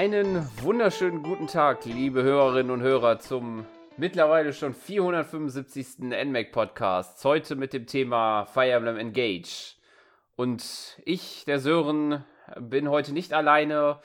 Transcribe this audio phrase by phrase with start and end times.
[0.00, 3.66] Einen wunderschönen guten Tag, liebe Hörerinnen und Hörer, zum
[3.98, 5.98] mittlerweile schon 475.
[5.98, 7.22] NMAC Podcast.
[7.22, 9.74] Heute mit dem Thema Fire Emblem Engage.
[10.36, 10.64] Und
[11.04, 12.24] ich, der Sören,
[12.58, 14.00] bin heute nicht alleine,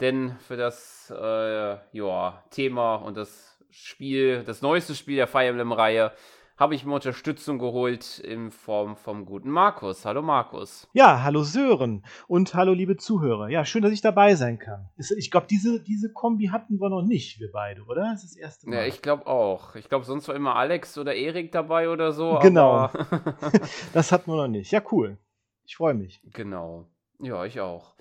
[0.00, 6.12] denn für das äh, ja, Thema und das Spiel, das neueste Spiel der Fire Emblem-Reihe,
[6.58, 10.04] habe ich mir Unterstützung geholt in Form vom guten Markus.
[10.04, 10.88] Hallo Markus.
[10.92, 13.48] Ja, hallo Sören und hallo liebe Zuhörer.
[13.48, 14.88] Ja, schön, dass ich dabei sein kann.
[15.16, 18.10] Ich glaube, diese, diese Kombi hatten wir noch nicht, wir beide, oder?
[18.12, 18.76] Das ist das erste Mal.
[18.76, 19.76] Ja, ich glaube auch.
[19.76, 22.40] Ich glaube, sonst war immer Alex oder Erik dabei oder so.
[22.42, 22.90] Genau.
[23.94, 24.72] das hatten wir noch nicht.
[24.72, 25.16] Ja, cool.
[25.64, 26.20] Ich freue mich.
[26.32, 26.90] Genau.
[27.20, 27.94] Ja, ich auch.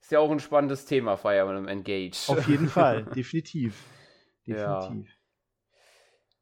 [0.00, 2.28] Ist ja auch ein spannendes Thema, Fire Emblem Engage.
[2.28, 3.84] Auf jeden Fall, definitiv.
[4.46, 5.08] Definitiv.
[5.08, 5.15] Ja.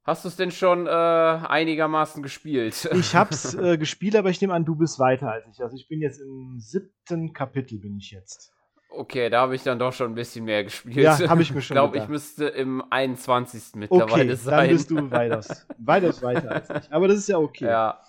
[0.04, 2.88] Hast du es denn schon äh, einigermaßen gespielt?
[2.94, 5.62] Ich hab's äh, gespielt, aber ich nehme an, du bist weiter als ich.
[5.62, 8.52] Also ich bin jetzt im siebten Kapitel bin ich jetzt.
[8.90, 10.96] Okay, da habe ich dann doch schon ein bisschen mehr gespielt.
[10.96, 13.76] Ja, habe ich mir schon Ich glaube, ich müsste im 21.
[13.76, 14.56] mittlerweile okay, sein.
[14.56, 16.92] dann bist du weiters, weiters weiter als ich.
[16.92, 17.64] Aber das ist ja okay.
[17.64, 18.00] Ja,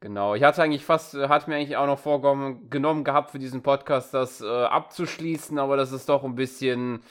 [0.00, 0.34] genau.
[0.34, 4.42] Ich hatte eigentlich fast, hatte mir eigentlich auch noch vorgenommen gehabt für diesen Podcast, das
[4.42, 7.02] äh, abzuschließen, aber das ist doch ein bisschen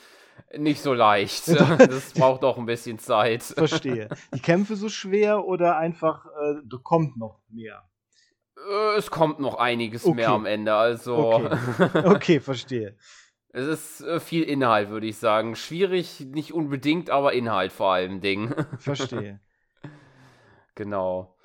[0.57, 1.47] nicht so leicht.
[1.77, 3.43] Das braucht auch ein bisschen Zeit.
[3.43, 4.09] Verstehe.
[4.33, 7.83] Die Kämpfe so schwer oder einfach, äh, da kommt noch mehr?
[8.57, 10.15] Äh, es kommt noch einiges Okay.
[10.15, 10.73] mehr am Ende.
[10.73, 11.57] Also, Okay,
[12.05, 12.95] okay verstehe.
[13.49, 15.55] es ist äh, viel Inhalt, würde ich sagen.
[15.55, 18.53] Schwierig, nicht unbedingt, aber Inhalt vor allem Ding.
[18.79, 19.39] Verstehe.
[20.75, 21.35] Genau.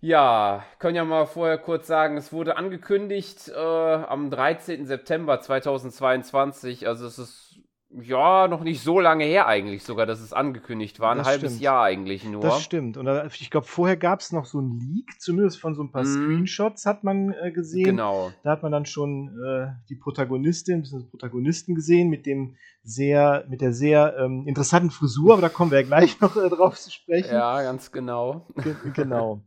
[0.00, 4.86] Ja, können ja mal vorher kurz sagen, es wurde angekündigt äh, am 13.
[4.86, 6.88] September 2022.
[6.88, 7.49] Also es ist
[7.92, 11.10] ja noch nicht so lange her eigentlich sogar, dass es angekündigt war.
[11.12, 11.62] Ein Das halbes stimmt.
[11.62, 12.40] Jahr eigentlich nur.
[12.40, 12.96] Das stimmt.
[12.96, 13.08] Und
[13.40, 16.14] ich glaube, vorher gab es noch so ein Leak, zumindest von so ein paar Mhm.
[16.14, 17.84] Screenshots hat man äh, gesehen.
[17.84, 18.32] Genau.
[18.44, 21.04] Da hat man dann schon äh, die Protagonistin, bzw.
[21.10, 25.80] Protagonisten gesehen mit dem sehr, mit der sehr ähm, interessanten Frisur, aber da kommen wir
[25.80, 27.34] ja gleich noch äh, drauf zu sprechen.
[27.34, 28.46] Ja, ganz genau.
[28.62, 29.42] Ge genau.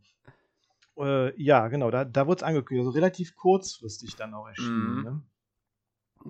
[0.98, 4.98] äh, ja, genau, da, da wurde es angekündigt, also relativ kurzfristig dann auch erschienen.
[4.98, 5.04] Mhm.
[5.04, 5.22] Ne?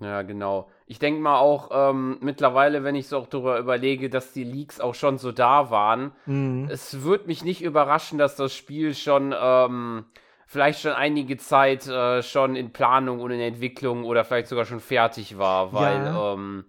[0.01, 0.69] Ja, genau.
[0.87, 4.79] Ich denke mal auch ähm, mittlerweile, wenn ich so auch darüber überlege, dass die Leaks
[4.79, 6.67] auch schon so da waren, Mhm.
[6.69, 10.05] es würde mich nicht überraschen, dass das Spiel schon ähm,
[10.47, 14.79] vielleicht schon einige Zeit äh, schon in Planung und in Entwicklung oder vielleicht sogar schon
[14.79, 16.33] fertig war, weil Ja.
[16.33, 16.65] ähm,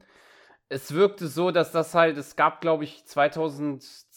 [0.69, 3.05] es wirkte so, dass das halt, es gab, glaube ich,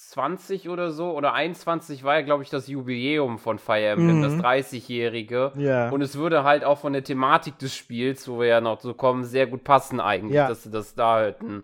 [0.09, 4.21] 2020 oder so oder 21 war ja, glaube ich, das Jubiläum von Fire Emblem, Mhm.
[4.23, 5.51] das 30-jährige.
[5.57, 5.89] Ja.
[5.89, 8.93] Und es würde halt auch von der Thematik des Spiels, wo wir ja noch so
[8.93, 10.47] kommen, sehr gut passen eigentlich, Ja.
[10.47, 11.63] dass sie das da hätten,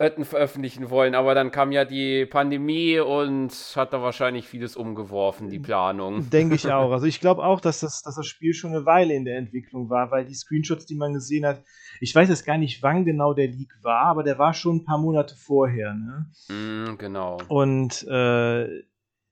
[0.00, 1.14] hätten veröffentlichen wollen.
[1.14, 6.30] Aber dann kam ja die Pandemie und hat da wahrscheinlich vieles umgeworfen, die Planung.
[6.30, 6.90] Denke ich auch.
[6.90, 9.90] Also ich glaube auch, dass das, dass das Spiel schon eine Weile in der Entwicklung
[9.90, 11.62] war, weil die Screenshots, die man gesehen hat,
[12.00, 14.84] ich weiß jetzt gar nicht, wann genau der Leak war, aber der war schon ein
[14.84, 15.94] paar Monate vorher.
[15.94, 16.26] Ne?
[16.48, 17.38] Mm, genau.
[17.48, 18.82] Und äh,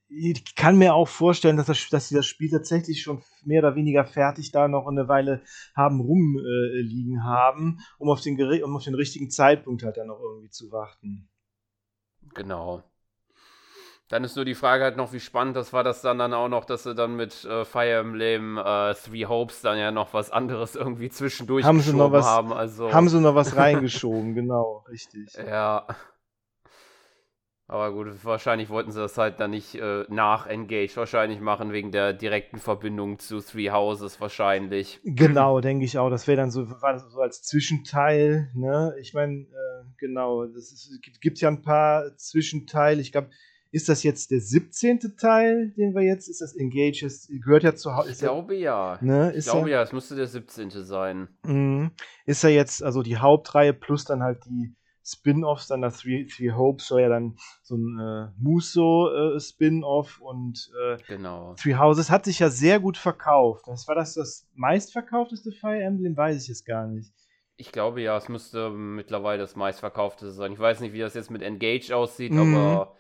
[0.08, 3.74] ich kann mir auch vorstellen, dass, das, dass sie das Spiel tatsächlich schon mehr oder
[3.76, 5.42] weniger fertig da noch eine Weile
[5.76, 10.20] haben rumliegen äh, haben, um auf, den, um auf den richtigen Zeitpunkt halt dann noch
[10.20, 11.28] irgendwie zu warten.
[12.34, 12.82] Genau.
[14.08, 16.48] Dann ist nur die Frage halt noch, wie spannend das war, dass dann dann auch
[16.48, 20.30] noch, dass sie dann mit äh, Fire Emblem äh, Three Hopes dann ja noch was
[20.30, 22.52] anderes irgendwie zwischendurch Haben sie noch geschoben was- haben.
[22.54, 25.34] Also, Haben sie noch was reingeschoben, genau, richtig.
[25.34, 25.86] Ja.
[27.70, 31.92] Aber gut, wahrscheinlich wollten sie das halt dann nicht äh, nach Engage wahrscheinlich machen, wegen
[31.92, 35.00] der direkten Verbindung zu Three Houses wahrscheinlich.
[35.04, 36.08] Genau, denke ich auch.
[36.08, 38.94] Das wäre dann so, so als Zwischenteil, ne?
[38.98, 43.02] Ich meine, äh, genau, ist, gibt, ja ein paar Zwischenteile.
[43.02, 43.28] Ich glaube,
[43.70, 45.16] ist das jetzt der 17.
[45.18, 48.96] Teil, den wir jetzt, ist das Engage, ist, gehört ja zu Hause, Ich glaube ja.
[49.02, 49.34] ne?
[49.36, 50.70] Ich glaube ja, ja, es müsste der 17.
[50.70, 51.28] sein.
[51.44, 51.90] Mhm.
[52.24, 54.74] Ist ja jetzt, also die Hauptreihe plus dann halt die
[55.08, 60.96] Spin-Offs, dann das Three, Three Hopes soll ja dann so ein äh, Muso-Spin-Off und äh,
[61.06, 61.54] Genau.
[61.54, 63.64] Three Houses hat sich ja sehr gut verkauft.
[63.66, 67.12] Das war das das meistverkaufteste Fire Emblem, weiß ich jetzt gar nicht.
[67.56, 70.52] Ich glaube ja, es müsste mittlerweile das meistverkaufte sein.
[70.52, 72.54] Ich weiß nicht, wie das jetzt mit Engage aussieht, Mhm.
[72.54, 72.94] aber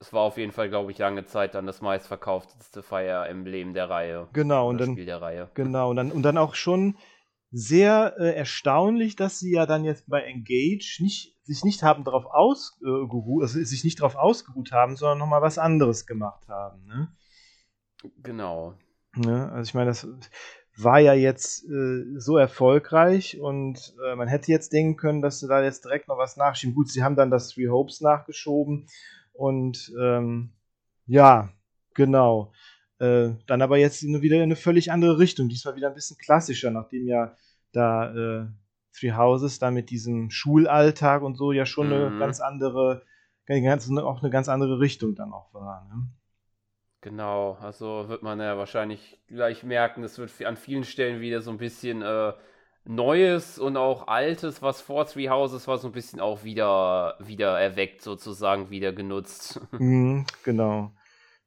[0.00, 3.88] es war auf jeden Fall, glaube ich, lange Zeit dann das meistverkaufteste Fire Emblem der
[3.88, 4.28] Reihe.
[4.32, 5.50] Genau, und dann, Spiel der Reihe.
[5.54, 6.96] genau, und dann, und dann auch schon
[7.56, 12.26] sehr äh, erstaunlich, dass sie ja dann jetzt bei Engage nicht, sich nicht haben darauf
[12.26, 16.84] ausgeruht, also sich nicht darauf ausgeruht haben, sondern nochmal was anderes gemacht haben.
[16.86, 17.08] Ne?
[18.24, 18.74] Genau.
[19.14, 19.52] Ne?
[19.52, 20.08] Also ich meine, das
[20.76, 25.46] war ja jetzt äh, so erfolgreich und äh, man hätte jetzt denken können, dass sie
[25.46, 26.74] da jetzt direkt noch was nachschieben.
[26.74, 28.88] Gut, sie haben dann das Three Hopes nachgeschoben
[29.32, 30.50] und ähm,
[31.06, 31.52] ja,
[31.94, 32.52] genau.
[32.98, 35.48] Äh, dann aber jetzt nur wieder in eine völlig andere Richtung.
[35.48, 37.36] Diesmal wieder ein bisschen klassischer, nachdem ja
[37.76, 38.46] da äh,
[38.96, 42.18] Three Houses dann mit diesem Schulalltag und so ja schon eine Mhm.
[42.18, 43.02] ganz andere,
[43.46, 45.86] ganz, auch eine ganz andere Richtung dann auch war.
[45.88, 46.08] Ne?
[47.00, 51.50] Genau, also wird man ja wahrscheinlich gleich merken, es wird an vielen Stellen wieder so
[51.50, 52.32] ein bisschen äh,
[52.86, 57.58] Neues und auch Altes, was vor Three Houses war, so ein bisschen auch wieder, wieder
[57.60, 59.60] erweckt, sozusagen, wieder genutzt.
[59.78, 60.94] Mhm, genau.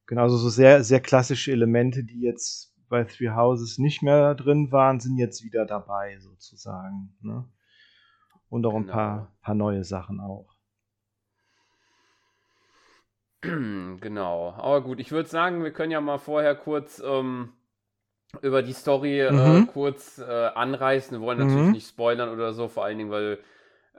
[0.07, 4.71] Genau, also so sehr, sehr klassische Elemente, die jetzt bei Three Houses nicht mehr drin
[4.71, 7.15] waren, sind jetzt wieder dabei, sozusagen.
[7.21, 7.45] Ne?
[8.49, 8.93] Und auch ein Genau.
[8.93, 10.53] paar, paar neue Sachen auch.
[14.01, 17.53] Genau, aber gut, ich würde sagen, wir können ja mal vorher kurz ähm,
[18.41, 19.67] über die Story äh, Mhm.
[19.67, 21.19] kurz äh, anreißen.
[21.19, 21.73] Wir wollen natürlich Mhm.
[21.73, 23.39] nicht spoilern oder so, vor allen Dingen, weil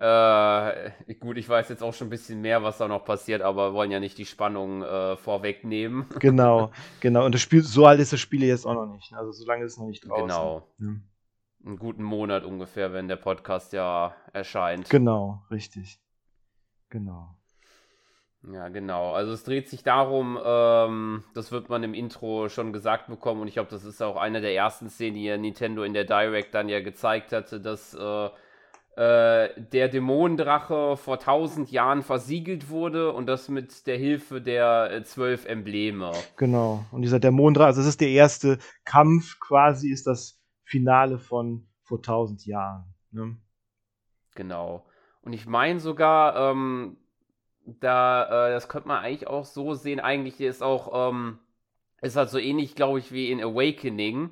[0.00, 3.74] äh, gut, ich weiß jetzt auch schon ein bisschen mehr, was da noch passiert, aber
[3.74, 6.06] wollen ja nicht die Spannung äh, vorwegnehmen.
[6.20, 7.24] Genau, genau.
[7.24, 9.12] Und das Spiel, so alt ist das Spiel jetzt auch noch nicht.
[9.14, 10.26] Also so lange ist es noch nicht draußen.
[10.26, 10.68] Genau.
[10.78, 10.86] Ja.
[11.66, 14.88] Einen guten Monat ungefähr, wenn der Podcast ja erscheint.
[14.88, 15.98] Genau, richtig.
[16.90, 17.34] Genau.
[18.52, 19.12] Ja, genau.
[19.14, 23.48] Also es dreht sich darum, ähm, das wird man im Intro schon gesagt bekommen und
[23.48, 26.54] ich glaube, das ist auch eine der ersten Szenen, die ja Nintendo in der Direct
[26.54, 28.30] dann ja gezeigt hatte, dass äh,
[28.98, 35.04] äh, der Dämonendrache vor tausend Jahren versiegelt wurde und das mit der Hilfe der äh,
[35.04, 36.10] zwölf Embleme.
[36.36, 36.84] Genau.
[36.90, 42.02] Und dieser Dämonendrache, also das ist der erste Kampf, quasi ist das Finale von vor
[42.02, 42.92] tausend Jahren.
[43.12, 43.36] Ne?
[44.34, 44.84] Genau.
[45.22, 46.96] Und ich meine sogar, ähm,
[47.64, 51.38] da, äh, das könnte man eigentlich auch so sehen, eigentlich ist auch, ähm,
[52.02, 54.30] ist halt so ähnlich, glaube ich, wie in Awakening,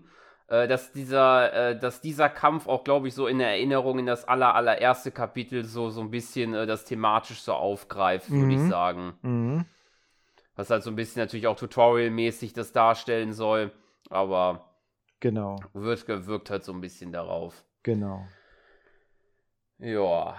[0.48, 4.06] äh, dass dieser, äh, dass dieser Kampf auch, glaube ich, so in der Erinnerung in
[4.06, 8.60] das aller, allererste Kapitel so, so ein bisschen äh, das thematisch so aufgreift, würde ich
[8.60, 8.68] Mhm.
[8.68, 9.18] sagen.
[9.22, 9.64] Mhm.
[10.54, 13.72] Was halt so ein bisschen natürlich auch tutorialmäßig das darstellen soll,
[14.08, 14.72] aber
[15.20, 17.64] Genau, wird, wirkt halt so ein bisschen darauf.
[17.82, 18.26] genau.
[19.78, 20.36] Ja.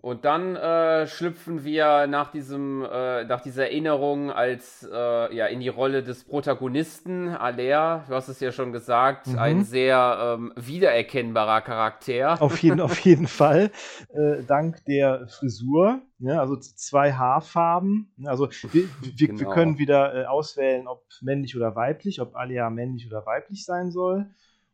[0.00, 5.60] Und dann äh, schlüpfen wir nach diesem, äh, nach dieser Erinnerung als äh, ja in
[5.60, 9.38] die Rolle des Protagonisten, Alea, du hast es ja schon gesagt, Mhm.
[9.38, 12.40] ein sehr ähm, wiedererkennbarer Charakter.
[12.40, 13.70] Auf jeden, auf jeden Fall.
[14.14, 16.00] Äh, dank der Frisur.
[16.18, 18.10] Ja, also z- zwei Haarfarben.
[18.24, 19.50] Also wir, wir, wir Genau.
[19.50, 24.26] können wieder äh, auswählen, ob männlich oder weiblich, ob Alia männlich oder weiblich sein soll.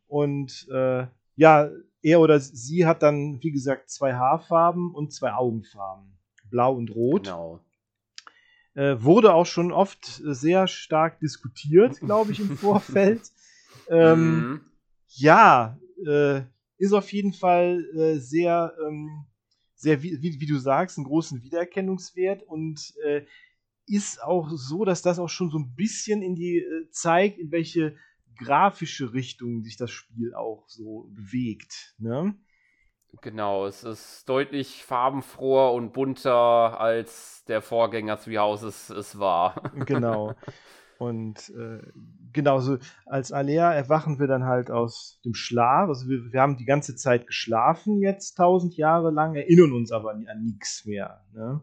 [0.07, 1.05] Und äh,
[1.41, 1.71] ja,
[2.03, 6.19] er oder sie hat dann, wie gesagt, zwei Haarfarben und zwei Augenfarben.
[6.51, 7.23] Blau und Rot.
[7.23, 7.59] Genau.
[8.75, 13.21] Äh, wurde auch schon oft sehr stark diskutiert, glaube ich, im Vorfeld.
[13.89, 14.61] ähm, Mhm.
[15.15, 16.41] ja, äh,
[16.77, 19.25] ist auf jeden Fall äh, sehr, ähm,
[19.73, 23.25] sehr wie, wie, wie du sagst, einen großen Wiedererkennungswert und äh,
[23.87, 27.51] ist auch so, dass das auch schon so ein bisschen in die äh, zeigt, in
[27.51, 27.95] welche
[28.37, 31.95] grafische Richtung sich das Spiel auch so bewegt.
[31.97, 32.35] Ne?
[33.21, 39.71] Genau, es ist deutlich farbenfroher und bunter als der Vorgänger Three Houses es war.
[39.85, 40.35] Genau.
[40.97, 41.81] Und äh,
[42.31, 45.89] genauso als Alea erwachen wir dann halt aus dem Schlaf.
[45.89, 50.11] Also wir, wir haben die ganze Zeit geschlafen jetzt tausend Jahre lang, erinnern uns aber
[50.11, 51.25] an, an nichts mehr.
[51.33, 51.61] Ne?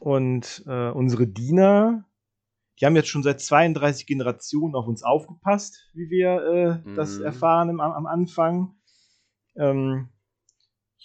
[0.00, 2.04] Und äh, unsere Diener,
[2.80, 6.42] die haben jetzt schon seit 32 Generationen auf uns aufgepasst, wie wir
[6.84, 7.24] äh, das Mhm.
[7.24, 8.74] erfahren im, am, am Anfang.
[9.56, 10.08] Ähm,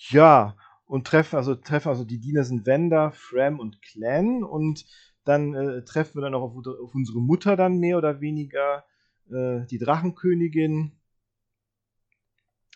[0.10, 0.56] ja,
[0.86, 4.86] und treffen also, treffen also die Diener sind Wender, Fram und Clan und
[5.26, 8.86] dann äh, treffen wir dann auch auf, auf unsere Mutter dann mehr oder weniger,
[9.30, 10.97] äh, die Drachenkönigin.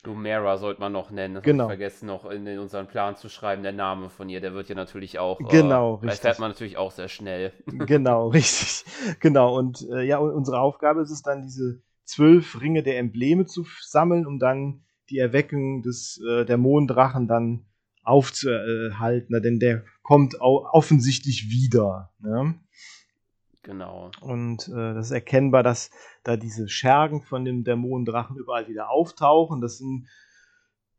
[0.04, 1.36] Lumera sollte man noch nennen.
[1.36, 1.68] Das Genau.
[1.68, 3.62] vergessen, noch in, in unseren Plan zu schreiben.
[3.62, 5.38] Der Name von ihr, der wird ja natürlich auch.
[5.50, 6.20] Genau, äh, richtig.
[6.20, 7.54] Erfährt man natürlich auch sehr schnell.
[7.66, 8.84] genau, richtig.
[9.20, 13.46] Genau, und äh, ja, und unsere Aufgabe ist es dann, diese zwölf Ringe der Embleme
[13.46, 17.66] zu sammeln, um dann die Erweckung des äh, der Monddrachen dann
[18.04, 22.12] aufzuhalten, denn der kommt offensichtlich wieder.
[22.20, 22.56] Ne?
[23.64, 24.10] Genau.
[24.22, 25.92] Und äh, das ist erkennbar, dass
[26.24, 29.62] da diese Schergen von dem Dämonendrachen überall wieder auftauchen.
[29.62, 30.08] Das sind,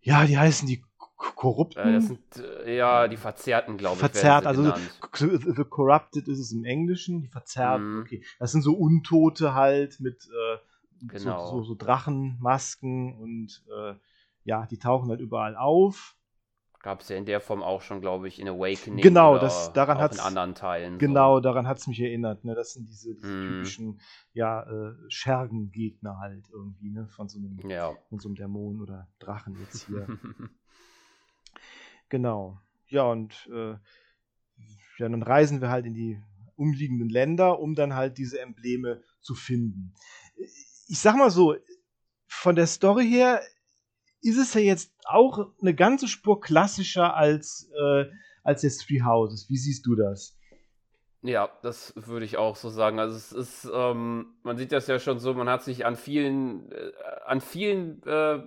[0.01, 0.85] ja, die heißen die
[1.17, 1.79] Korrupten.
[1.81, 2.21] Äh, das sind
[2.65, 4.01] äh, ja die Verzerrten, glaube ich.
[4.01, 5.55] Verzerrt, also genannt.
[5.57, 8.01] The Corrupted ist es im Englischen, die Verzerrten, Mhm.
[8.03, 8.25] okay.
[8.39, 10.59] Das sind so Untote halt mit äh,
[11.05, 11.47] Genau.
[11.47, 13.95] so, so, so Drachenmasken und äh,
[14.45, 16.17] ja, die tauchen halt überall auf.
[16.83, 19.03] Gab es ja in der Form auch schon, glaube ich, in Awakening.
[19.03, 20.99] Genau, oder das- daran hat's- in anderen Teilen.
[20.99, 22.45] Genau, daran hat es mich erinnert.
[22.45, 22.57] Ne?
[22.57, 23.43] Das sind diese, diese Mhm.
[23.59, 24.01] typischen
[24.33, 27.07] ja, äh, Schergengegner halt irgendwie, ne?
[27.09, 27.69] Von so einem So.
[27.69, 27.97] Ja.
[28.09, 30.09] von so einem Dämon oder Drachen jetzt hier.
[32.09, 32.59] genau.
[32.89, 33.73] Ja, und äh,
[34.99, 36.21] ja, dann reisen wir halt in die
[36.57, 39.95] umliegenden Länder, um dann halt diese Embleme zu finden.
[40.89, 41.55] Ich sag mal so,
[42.27, 43.41] von der Story her
[44.23, 48.05] ist es ja jetzt auch eine ganze Spur klassischer als, äh,
[48.43, 49.49] als jetzt Three Houses.
[49.49, 50.39] Wie siehst du das?
[51.23, 52.99] Ja, das würde ich auch so sagen.
[52.99, 56.71] Also es ist, ähm, man sieht das ja schon so, man hat sich an vielen,
[56.73, 56.93] äh,
[57.27, 58.41] an vielen äh,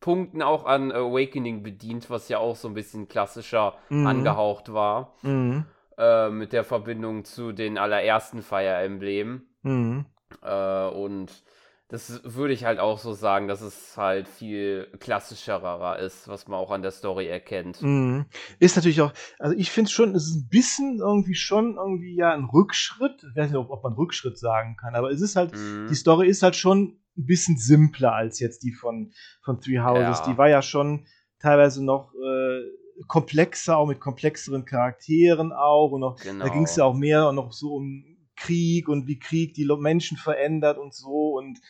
[0.00, 4.06] Punkten auch an Awakening bedient, was ja auch so ein bisschen klassischer mhm.
[4.06, 5.14] angehaucht war.
[5.22, 5.64] Mhm.
[5.96, 9.42] Äh, mit der Verbindung zu den allerersten Fire Emblem.
[9.62, 10.06] Mhm.
[10.42, 11.42] Äh, und
[11.90, 16.58] das würde ich halt auch so sagen, dass es halt viel klassischerer ist, was man
[16.58, 17.82] auch an der Story erkennt.
[17.82, 18.26] Mhm.
[18.58, 22.14] Ist natürlich auch, also ich finde es schon, es ist ein bisschen irgendwie schon irgendwie
[22.14, 23.24] ja ein Rückschritt.
[23.28, 25.88] Ich weiß nicht, ob, ob man Rückschritt sagen kann, aber es ist halt, mhm.
[25.90, 30.20] die Story ist halt schon ein bisschen simpler als jetzt die von, von Three Houses.
[30.20, 30.26] Ja.
[30.32, 31.06] Die war ja schon
[31.40, 35.90] teilweise noch äh, komplexer, auch mit komplexeren Charakteren auch.
[35.90, 36.44] Und noch, genau.
[36.44, 38.04] da ging es ja auch mehr noch so um
[38.40, 41.36] Krieg und wie Krieg die Menschen verändert und so.
[41.36, 41.60] Und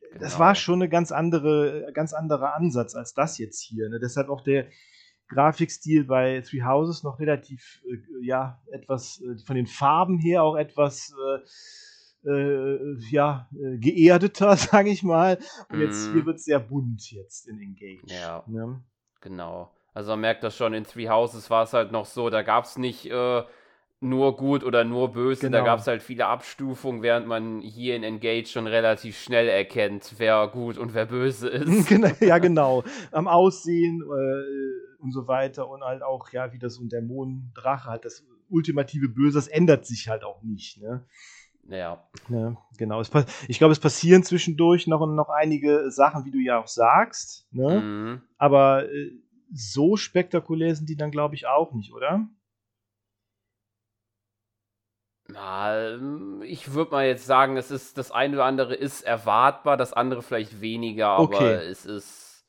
[0.00, 0.20] genau.
[0.20, 3.88] das war schon eine ganz andere, ganz anderer Ansatz als das jetzt hier.
[3.88, 3.98] Ne?
[3.98, 4.68] Deshalb auch der
[5.28, 10.56] Grafikstil bei Three Houses noch relativ, äh, ja, etwas äh, von den Farben her auch
[10.56, 11.12] etwas.
[11.12, 11.40] Äh,
[12.26, 15.38] äh, ja, äh, geerdeter, sage ich mal.
[15.70, 16.26] Und jetzt hier mhm.
[16.26, 18.02] wird es sehr bunt jetzt in Engage.
[18.06, 18.42] Ja.
[18.48, 18.82] Ne?
[19.20, 19.72] Genau.
[19.94, 22.64] Also man merkt das schon, in Three Houses war es halt noch so, da gab
[22.64, 23.42] es nicht äh,
[24.00, 25.42] nur gut oder nur böse.
[25.42, 25.58] Genau.
[25.58, 30.14] Da gab es halt viele Abstufungen, während man hier in Engage schon relativ schnell erkennt,
[30.18, 31.90] wer gut und wer böse ist.
[32.20, 32.84] ja, genau.
[33.10, 37.90] Am Aussehen äh, und so weiter und halt auch, ja, wie das so ein Dämonendrache
[37.90, 41.04] halt, das ultimative Böse, das ändert sich halt auch nicht, ne?
[41.68, 42.02] Ja.
[42.30, 43.02] ja genau.
[43.48, 47.80] ich glaube, es passieren zwischendurch noch, noch einige Sachen, wie du ja auch sagst, ne?
[47.80, 48.22] Mhm.
[48.38, 49.10] Aber äh,
[49.52, 52.26] so spektakulär sind die dann, glaube ich, auch nicht, oder?
[55.30, 59.76] Na, ähm, ich würde mal jetzt sagen, es ist, das eine oder andere ist erwartbar,
[59.76, 61.52] das andere vielleicht weniger, aber okay.
[61.52, 62.46] es ist,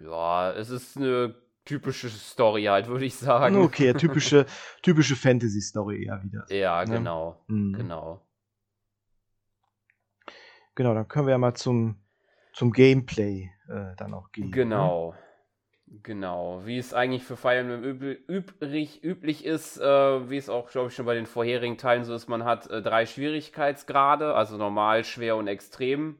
[0.00, 1.34] ja, es ist eine
[1.64, 3.56] typische Story halt, würde ich sagen.
[3.56, 4.46] Okay, typische,
[4.82, 6.46] typische Fantasy-Story ja wieder.
[6.48, 6.98] Ja, ne?
[6.98, 7.72] genau, mhm.
[7.72, 8.22] genau.
[10.76, 11.96] Genau, dann können wir ja mal zum,
[12.52, 14.52] zum Gameplay äh, dann auch gehen.
[14.52, 15.12] Genau.
[15.12, 15.18] Ne?
[16.02, 20.88] Genau, wie es eigentlich für Fire Emblem übrig, üblich ist, äh, wie es auch, glaube
[20.88, 25.04] ich, schon bei den vorherigen Teilen so ist, man hat äh, drei Schwierigkeitsgrade, also normal,
[25.04, 26.16] schwer und extrem.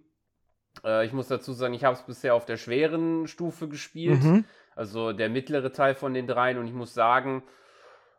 [0.85, 4.45] Äh, ich muss dazu sagen, ich habe es bisher auf der schweren Stufe gespielt, mhm.
[4.77, 7.43] also der mittlere Teil von den dreien und ich muss sagen,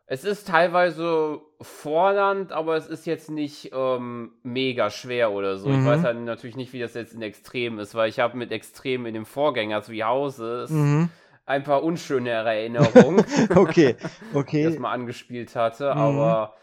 [0.06, 5.70] es ist teilweise fordernd, aber es ist jetzt nicht ähm, mega schwer oder so.
[5.70, 5.80] Mhm.
[5.80, 8.52] Ich weiß halt natürlich nicht, wie das jetzt in Extrem ist, weil ich habe mit
[8.52, 11.10] Extrem in dem Vorgänger wie Hauses mhm
[11.48, 13.26] ein paar unschöne Erinnerungen.
[13.56, 13.96] okay,
[14.34, 14.64] okay.
[14.64, 16.00] Die das mal angespielt hatte, mhm.
[16.00, 16.56] aber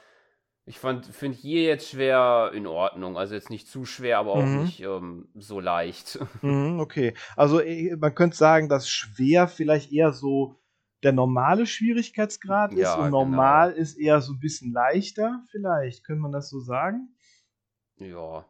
[0.66, 3.18] ich finde hier jetzt schwer in Ordnung.
[3.18, 4.62] Also jetzt nicht zu schwer, aber auch mhm.
[4.62, 6.18] nicht ähm, so leicht.
[6.42, 7.14] Mhm, okay.
[7.36, 10.56] Also äh, man könnte sagen, dass schwer vielleicht eher so
[11.02, 13.80] der normale Schwierigkeitsgrad ist ja, und normal genau.
[13.80, 16.04] ist eher so ein bisschen leichter, vielleicht.
[16.04, 17.14] Könnte man das so sagen?
[17.96, 18.46] Ja.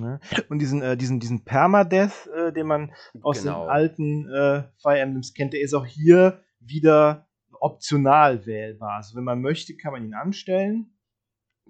[0.00, 0.20] Ne?
[0.48, 3.64] Und diesen, äh, diesen, diesen Permadeath, äh, den man aus genau.
[3.64, 7.26] den alten äh, Fire Emblems kennt, der ist auch hier wieder
[7.60, 8.96] optional wählbar.
[8.96, 10.92] Also wenn man möchte, kann man ihn anstellen.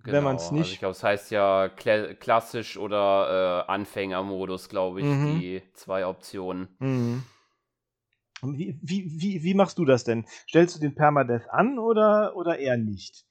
[0.03, 0.17] Genau.
[0.19, 0.61] Wenn man es nicht.
[0.61, 5.41] Also ich glaube, es heißt ja Kla klassisch oder äh, Anfängermodus, glaube ich, mhm.
[5.41, 6.69] die zwei Optionen.
[6.79, 7.23] Mhm.
[8.43, 10.27] Wie, wie, wie, wie machst du das denn?
[10.49, 13.26] Stellst du den Permadeath an oder, oder eher nicht?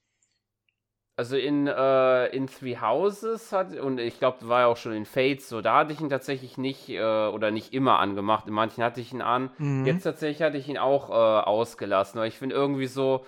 [1.18, 5.06] Also in, äh, in Three Houses hat, und ich glaube, war ja auch schon in
[5.06, 8.46] Fates so, da hatte ich ihn tatsächlich nicht äh, oder nicht immer angemacht.
[8.46, 9.48] In manchen hatte ich ihn an.
[9.56, 9.86] Mhm.
[9.86, 13.24] Jetzt tatsächlich hatte ich ihn auch äh, ausgelassen, weil ich finde irgendwie so,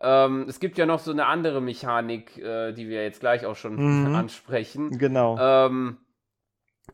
[0.00, 3.54] ähm, es gibt ja noch so eine andere Mechanik, äh, die wir jetzt gleich auch
[3.56, 4.14] schon mhm.
[4.16, 4.98] ansprechen.
[4.98, 5.38] Genau.
[5.38, 5.98] Ähm,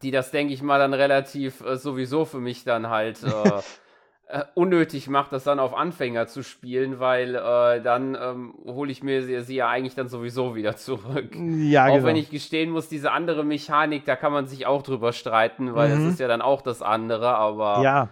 [0.03, 3.19] die das, denke ich mal, dann relativ äh, sowieso für mich dann halt
[4.26, 9.02] äh, unnötig macht, das dann auf Anfänger zu spielen, weil äh, dann ähm, hole ich
[9.02, 11.35] mir sie, sie, ja eigentlich dann sowieso wieder zurück.
[11.35, 12.07] Ja, auch genau.
[12.07, 15.90] wenn ich gestehen muss, diese andere Mechanik, da kann man sich auch drüber streiten, weil
[15.90, 16.04] mhm.
[16.04, 17.83] das ist ja dann auch das andere, aber.
[17.83, 18.09] Ja.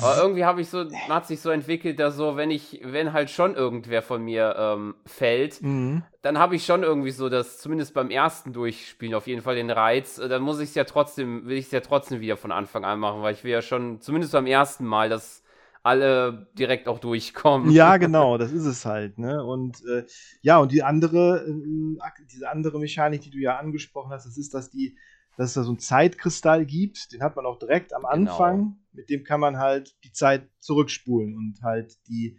[0.00, 3.30] Aber irgendwie habe ich so, hat sich so entwickelt, dass so, wenn ich, wenn halt
[3.30, 6.02] schon irgendwer von mir ähm, fällt, mhm.
[6.22, 9.70] dann habe ich schon irgendwie so, dass zumindest beim ersten Durchspielen auf jeden Fall den
[9.70, 12.50] Reiz, äh, dann muss ich es ja trotzdem, will ich es ja trotzdem wieder von
[12.50, 15.42] Anfang an machen, weil ich will ja schon, zumindest beim ersten Mal, dass
[15.82, 17.70] alle direkt auch durchkommen.
[17.70, 19.44] Ja, genau, das ist es halt, ne?
[19.44, 20.04] Und äh,
[20.40, 24.54] ja, und die andere, äh, diese andere Mechanik, die du ja angesprochen hast, das ist,
[24.54, 24.96] dass die
[25.36, 28.12] dass es da so einen Zeitkristall gibt, den hat man auch direkt am genau.
[28.12, 28.76] Anfang, genau.
[28.92, 32.38] mit dem kann man halt die Zeit zurückspulen und halt die,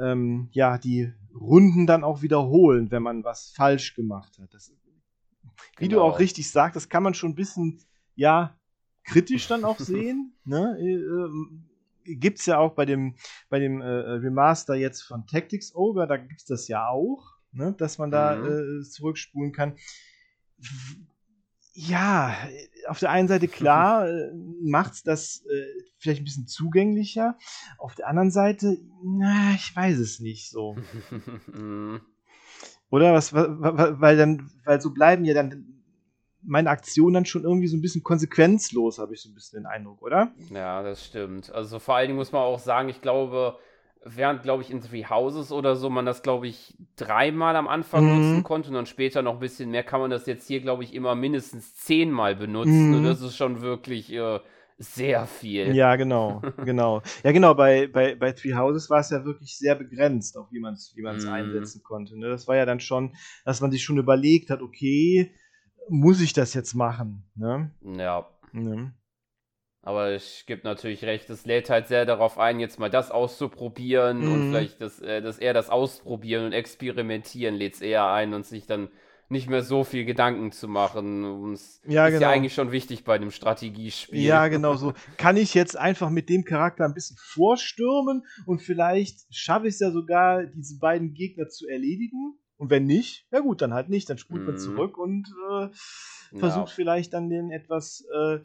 [0.00, 4.52] ähm, ja, die Runden dann auch wiederholen, wenn man was falsch gemacht hat.
[4.52, 4.72] Das,
[5.78, 6.00] wie genau.
[6.00, 7.80] du auch richtig sagst, das kann man schon ein bisschen,
[8.14, 8.58] ja,
[9.04, 10.34] kritisch dann auch sehen.
[10.44, 10.76] Ne?
[10.80, 11.68] Äh, ähm,
[12.04, 13.16] gibt es ja auch bei dem,
[13.48, 17.74] bei dem äh, Remaster jetzt von Tactics Ogre, da gibt es das ja auch, ne?
[17.78, 18.80] dass man da mhm.
[18.80, 19.76] äh, zurückspulen kann.
[21.76, 22.36] Ja,
[22.86, 24.30] auf der einen Seite klar, äh,
[24.62, 25.66] macht es das äh,
[25.98, 27.36] vielleicht ein bisschen zugänglicher.
[27.78, 30.76] Auf der anderen Seite, na, ich weiß es nicht so.
[32.90, 35.82] Oder was, weil dann, weil so bleiben ja dann
[36.46, 39.66] meine Aktionen dann schon irgendwie so ein bisschen konsequenzlos, habe ich so ein bisschen den
[39.66, 40.32] Eindruck, oder?
[40.50, 41.50] Ja, das stimmt.
[41.50, 43.58] Also vor allen Dingen muss man auch sagen, ich glaube,
[44.04, 48.04] während, glaube ich, in Three Houses oder so man das, glaube ich, dreimal am Anfang
[48.04, 48.16] mhm.
[48.16, 50.84] nutzen konnte und dann später noch ein bisschen mehr, kann man das jetzt hier, glaube
[50.84, 52.90] ich, immer mindestens zehnmal benutzen.
[52.90, 52.94] Mhm.
[52.96, 54.40] Und das ist schon wirklich äh,
[54.78, 55.74] sehr viel.
[55.74, 57.02] Ja, genau, genau.
[57.22, 60.60] Ja, genau, bei, bei, bei Three Houses war es ja wirklich sehr begrenzt, auch wie
[60.60, 61.28] man es wie mhm.
[61.28, 62.18] einsetzen konnte.
[62.18, 62.28] Ne?
[62.28, 65.32] Das war ja dann schon, dass man sich schon überlegt hat, okay,
[65.88, 67.24] muss ich das jetzt machen?
[67.34, 67.70] Ne?
[67.82, 68.28] Ja.
[68.52, 68.92] ja.
[69.86, 74.24] Aber ich gebe natürlich recht, es lädt halt sehr darauf ein, jetzt mal das auszuprobieren
[74.24, 74.32] mhm.
[74.32, 78.46] und vielleicht das, äh, dass er das Ausprobieren und Experimentieren lädt es eher ein und
[78.46, 78.88] sich dann
[79.28, 81.24] nicht mehr so viel Gedanken zu machen.
[81.24, 82.22] Und ja, ist genau.
[82.22, 84.22] ja eigentlich schon wichtig bei einem Strategiespiel.
[84.22, 84.94] Ja, genau so.
[85.18, 89.80] Kann ich jetzt einfach mit dem Charakter ein bisschen vorstürmen und vielleicht schaffe ich es
[89.80, 92.38] ja sogar, diese beiden Gegner zu erledigen?
[92.56, 94.08] Und wenn nicht, ja gut, dann halt nicht.
[94.08, 94.58] Dann spult man mhm.
[94.58, 95.68] zurück und äh,
[96.38, 96.74] versucht ja.
[96.74, 98.38] vielleicht dann den etwas äh,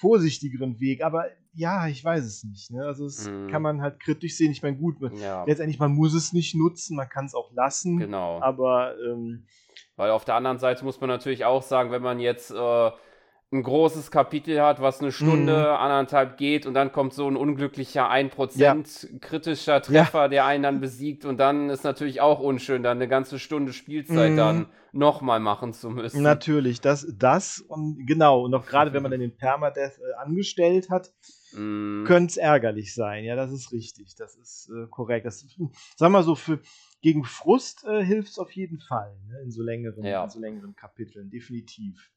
[0.00, 1.02] vorsichtigeren Weg.
[1.04, 2.70] Aber ja, ich weiß es nicht.
[2.70, 2.84] Ne?
[2.84, 3.48] Also das mm.
[3.48, 4.52] kann man halt kritisch sehen.
[4.52, 5.44] Ich meine, gut, ja.
[5.44, 7.98] letztendlich, man muss es nicht nutzen, man kann es auch lassen.
[7.98, 8.40] Genau.
[8.40, 9.46] Aber ähm,
[9.96, 12.90] weil auf der anderen Seite muss man natürlich auch sagen, wenn man jetzt äh,
[13.52, 15.76] ein großes Kapitel hat, was eine Stunde, mhm.
[15.76, 18.76] anderthalb geht und dann kommt so ein unglücklicher 1% ja.
[19.20, 20.28] kritischer Treffer, ja.
[20.28, 24.32] der einen dann besiegt und dann ist natürlich auch unschön, dann eine ganze Stunde Spielzeit
[24.32, 24.36] mhm.
[24.36, 26.22] dann nochmal machen zu müssen.
[26.22, 30.88] Natürlich, das, das und genau, und auch gerade wenn man dann den Permadeath äh, angestellt
[30.88, 31.12] hat,
[31.52, 32.04] mhm.
[32.06, 33.24] könnte es ärgerlich sein.
[33.24, 35.26] Ja, das ist richtig, das ist äh, korrekt.
[35.26, 35.44] Das,
[35.96, 36.60] sagen wir so, für,
[37.02, 40.22] gegen Frust äh, hilft es auf jeden Fall, ne, in, so längeren, ja.
[40.22, 42.10] in so längeren Kapiteln, definitiv.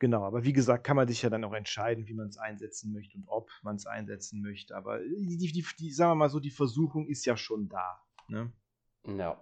[0.00, 2.90] Genau, aber wie gesagt, kann man sich ja dann auch entscheiden, wie man es einsetzen
[2.90, 4.74] möchte und ob man es einsetzen möchte.
[4.74, 8.02] Aber die, die, die, sagen wir mal so, die Versuchung ist ja schon da.
[8.26, 8.50] Ne?
[9.04, 9.38] Ja.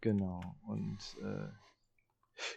[0.00, 0.40] Genau.
[0.66, 1.48] Und äh,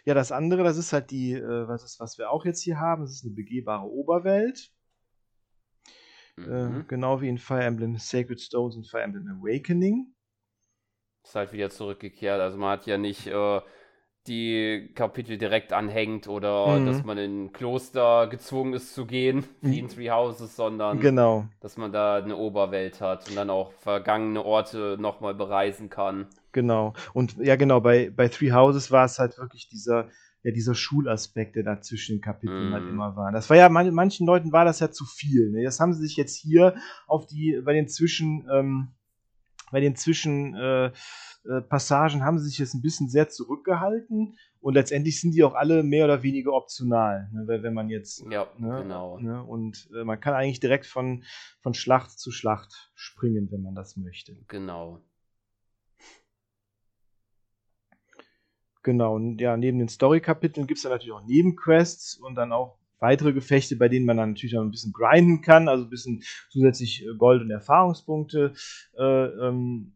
[0.06, 2.80] ja, das andere, das ist halt die, äh, was ist, was wir auch jetzt hier
[2.80, 4.72] haben, das ist eine begehbare Oberwelt.
[6.38, 6.80] Äh, mhm.
[6.80, 10.14] Äh, genau wie in Fire Emblem Sacred Stones und Fire Emblem Awakening.
[11.24, 12.40] Ist halt wieder zurückgekehrt.
[12.40, 13.60] Also man hat ja nicht äh,
[14.26, 16.86] die Kapitel direkt anhängt oder mhm.
[16.86, 21.46] dass man in ein Kloster gezwungen ist zu gehen, wie in Three Houses, sondern genau.
[21.60, 26.26] dass man da eine Oberwelt hat und dann auch vergangene Orte nochmal bereisen kann.
[26.52, 26.94] Genau.
[27.12, 30.08] Und ja, genau, bei, bei Three Houses war es halt wirklich dieser,
[30.42, 32.72] ja, dieser Schulaspekt, der da zwischen den Kapiteln mm.
[32.72, 32.90] halt mhm.
[32.90, 33.30] immer war.
[33.32, 35.50] Das war ja, man, manchen Leuten war das ja zu viel.
[35.50, 35.64] Ne?
[35.64, 38.88] Das haben sie sich jetzt hier auf die, bei den Zwischen, ähm,
[39.70, 40.92] bei den Zwischen, äh,
[41.48, 45.54] äh, Passagen haben sie sich jetzt ein bisschen sehr zurückgehalten und letztendlich sind die auch
[45.54, 48.24] alle mehr oder weniger optional, ne, wenn man jetzt.
[48.30, 49.18] Ja, ne, genau.
[49.18, 51.24] Ne, und äh, man kann eigentlich direkt von,
[51.60, 54.36] von Schlacht zu Schlacht springen, wenn man das möchte.
[54.48, 55.02] Genau.
[58.82, 62.78] Genau, und ja, neben den Story-Kapiteln gibt es dann natürlich auch Nebenquests und dann auch
[62.98, 66.22] weitere Gefechte, bei denen man dann natürlich auch ein bisschen grinden kann, also ein bisschen
[66.50, 68.54] zusätzlich äh, Gold und Erfahrungspunkte
[68.96, 69.93] äh, ähm,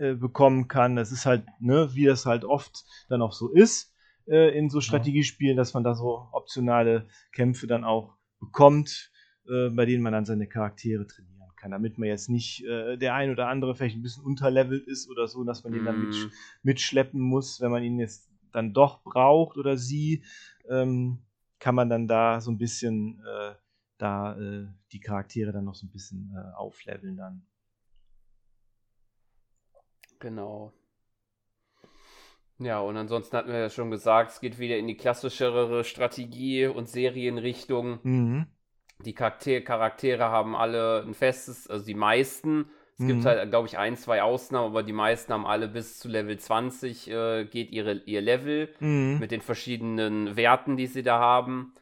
[0.00, 0.96] äh, bekommen kann.
[0.96, 3.94] Das ist halt, ne, wie das halt oft dann auch so ist
[4.26, 9.12] äh, in so Strategiespielen, dass man da so optionale Kämpfe dann auch bekommt,
[9.46, 13.14] äh, bei denen man dann seine Charaktere trainieren kann, damit man jetzt nicht äh, der
[13.14, 16.14] ein oder andere vielleicht ein bisschen unterlevelt ist oder so, dass man den dann mit,
[16.14, 16.32] mhm.
[16.62, 20.24] mitschleppen muss, wenn man ihn jetzt dann doch braucht oder sie,
[20.68, 21.18] ähm,
[21.58, 23.54] kann man dann da so ein bisschen äh,
[23.98, 24.34] da
[24.92, 27.42] die Charaktere dann noch so ein bisschen aufleveln dann.
[30.20, 30.72] Genau.
[32.58, 36.66] Ja, und ansonsten hatten wir ja schon gesagt, es geht wieder in die klassischere Strategie-
[36.66, 37.98] und Serienrichtung.
[38.02, 38.46] Mhm.
[39.04, 42.66] Die Charakter Charaktere haben alle ein festes, also die meisten.
[42.94, 43.08] Es mhm.
[43.08, 46.38] gibt halt, glaube ich, ein, zwei Ausnahmen, aber die meisten haben alle bis zu Level
[46.38, 49.18] 20 äh, geht ihre, ihr Level mhm.
[49.18, 51.72] mit den verschiedenen Werten, die sie da haben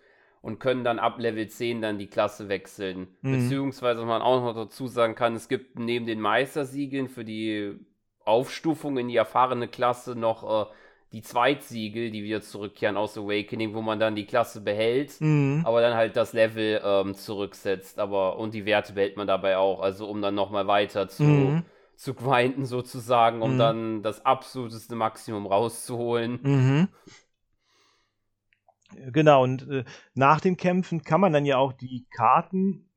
[0.42, 3.09] und können dann ab Level 10 dann die Klasse wechseln.
[3.22, 3.33] Mhm.
[3.33, 7.81] Beziehungsweise, was man auch noch dazu sagen kann, es gibt neben den Meistersiegeln für die
[8.28, 10.70] Aufstufung in die erfahrene Klasse noch äh,
[11.12, 15.62] die Zweitsiegel, die wieder zurückkehren aus Awakening, wo man dann die Klasse behält, mhm.
[15.64, 17.98] aber dann halt das Level ähm, zurücksetzt.
[17.98, 21.62] Aber und die Werte behält man dabei auch, also um dann nochmal weiter zu, mhm.
[21.96, 23.58] zu grinden sozusagen, um mhm.
[23.58, 26.40] dann das absoluteste Maximum rauszuholen.
[26.42, 26.88] Mhm.
[29.12, 32.88] Genau, und äh, nach den Kämpfen kann man dann ja auch die Karten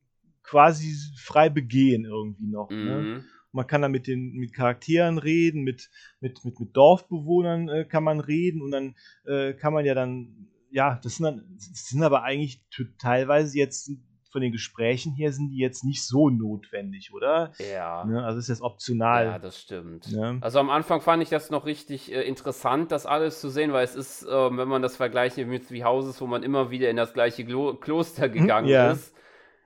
[0.44, 2.70] quasi frei begehen irgendwie noch.
[2.70, 3.24] Ne?
[3.52, 3.58] Mhm.
[3.58, 8.04] Man kann dann mit den mit Charakteren reden, mit, mit, mit, mit Dorfbewohnern äh, kann
[8.04, 12.04] man reden und dann äh, kann man ja dann, ja, das sind dann, das sind
[12.04, 12.64] aber eigentlich
[12.98, 13.92] teilweise jetzt
[14.32, 17.52] von den Gesprächen her sind die jetzt nicht so notwendig, oder?
[17.74, 18.06] Ja.
[18.06, 18.24] Ne?
[18.24, 19.26] Also ist jetzt optional.
[19.26, 20.12] Ja, das stimmt.
[20.12, 20.38] Ne?
[20.42, 23.84] Also am Anfang fand ich das noch richtig äh, interessant, das alles zu sehen, weil
[23.84, 26.98] es ist, äh, wenn man das vergleicht mit wie Hauses, wo man immer wieder in
[26.98, 28.92] das gleiche Klo Kloster hm, gegangen ja.
[28.92, 29.14] ist,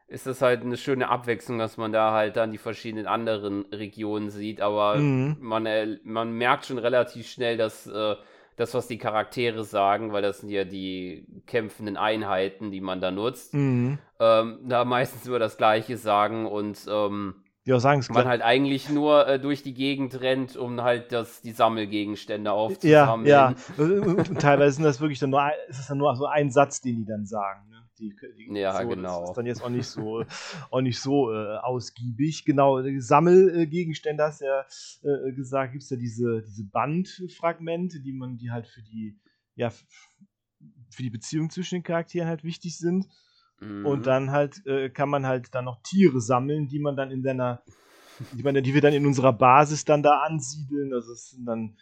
[0.07, 4.29] ist das halt eine schöne Abwechslung, dass man da halt dann die verschiedenen anderen Regionen
[4.29, 4.61] sieht.
[4.61, 5.37] Aber mhm.
[5.39, 5.67] man,
[6.03, 8.15] man merkt schon relativ schnell, dass äh,
[8.55, 13.11] das, was die Charaktere sagen, weil das sind ja die kämpfenden Einheiten, die man da
[13.11, 13.97] nutzt, mhm.
[14.19, 17.35] ähm, da meistens immer das Gleiche sagen und ähm,
[17.67, 21.51] ja, sagen's man halt eigentlich nur äh, durch die Gegend rennt, um halt das, die
[21.51, 23.27] Sammelgegenstände aufzusammeln.
[23.27, 24.23] Ja, ja.
[24.39, 27.05] Teilweise sind das wirklich dann nur, ist es dann nur so ein Satz, den die
[27.05, 27.61] dann sagen.
[27.97, 29.21] Die, die, ja, so, genau.
[29.21, 30.25] Das ist dann jetzt auch nicht so,
[30.69, 32.43] auch nicht so äh, ausgiebig.
[32.43, 34.65] Genau, Sammelgegenstände hast du ja
[35.03, 39.17] äh, gesagt, gibt es ja diese, diese Bandfragmente, die man, die halt für die,
[39.55, 43.07] ja, für die Beziehung zwischen den Charakteren halt wichtig sind.
[43.59, 43.85] Mhm.
[43.85, 47.23] Und dann halt äh, kann man halt dann noch Tiere sammeln, die man dann in
[47.23, 47.63] seiner,
[48.33, 50.93] die, man, die wir dann in unserer Basis dann da ansiedeln.
[50.93, 51.77] Also es sind dann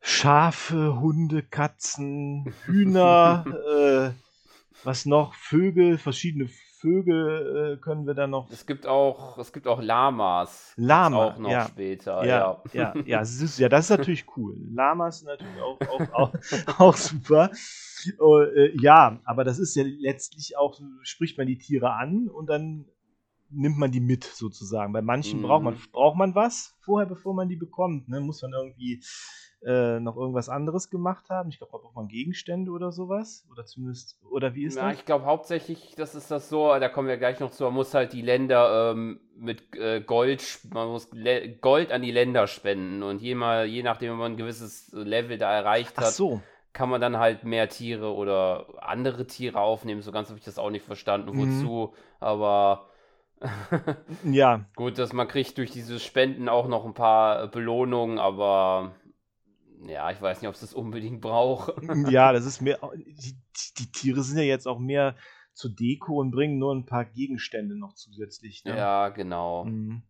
[0.00, 3.44] Schafe, Hunde, Katzen, Hühner,
[4.14, 4.27] äh,
[4.84, 5.34] was noch?
[5.34, 6.48] Vögel, verschiedene
[6.80, 8.50] Vögel äh, können wir dann noch.
[8.50, 10.72] Es gibt auch, es gibt auch Lamas.
[10.76, 11.66] Lama, auch noch ja.
[11.66, 12.24] später.
[12.24, 14.56] Ja, ja, ja, ja, das ist, ja, das ist natürlich cool.
[14.72, 16.32] Lamas sind natürlich auch, auch, auch,
[16.78, 17.50] auch super.
[18.20, 22.46] Uh, äh, ja, aber das ist ja letztlich auch, spricht man die Tiere an und
[22.48, 22.86] dann
[23.50, 24.92] nimmt man die mit sozusagen.
[24.92, 25.42] Bei manchen mhm.
[25.44, 28.08] braucht man braucht man was vorher, bevor man die bekommt.
[28.08, 28.20] Ne?
[28.20, 29.02] Muss man irgendwie
[29.64, 31.48] äh, noch irgendwas anderes gemacht haben.
[31.48, 33.46] Ich glaube, da braucht man Gegenstände oder sowas.
[33.50, 34.98] Oder zumindest, oder wie ist ja, das?
[34.98, 37.92] Ich glaube hauptsächlich, das ist das so, da kommen wir gleich noch zu, man muss
[37.94, 43.02] halt die Länder ähm, mit äh, Gold, man muss Le Gold an die Länder spenden.
[43.02, 46.40] Und je, mal, je nachdem, wenn man ein gewisses Level da erreicht hat, so.
[46.72, 50.02] kann man dann halt mehr Tiere oder andere Tiere aufnehmen.
[50.02, 51.60] So ganz habe ich das auch nicht verstanden, mhm.
[51.60, 51.94] wozu.
[52.20, 52.87] Aber
[54.24, 54.64] ja.
[54.74, 58.94] Gut, dass man kriegt durch diese Spenden auch noch ein paar Belohnungen, aber
[59.86, 61.72] ja, ich weiß nicht, ob es das unbedingt braucht.
[62.10, 62.78] ja, das ist mehr.
[62.96, 63.36] Die,
[63.78, 65.16] die, Tiere sind ja jetzt auch mehr
[65.52, 68.64] zur Deko und bringen nur ein paar Gegenstände noch zusätzlich.
[68.64, 68.76] Ne?
[68.76, 69.64] Ja, genau.
[69.64, 70.02] Mhm.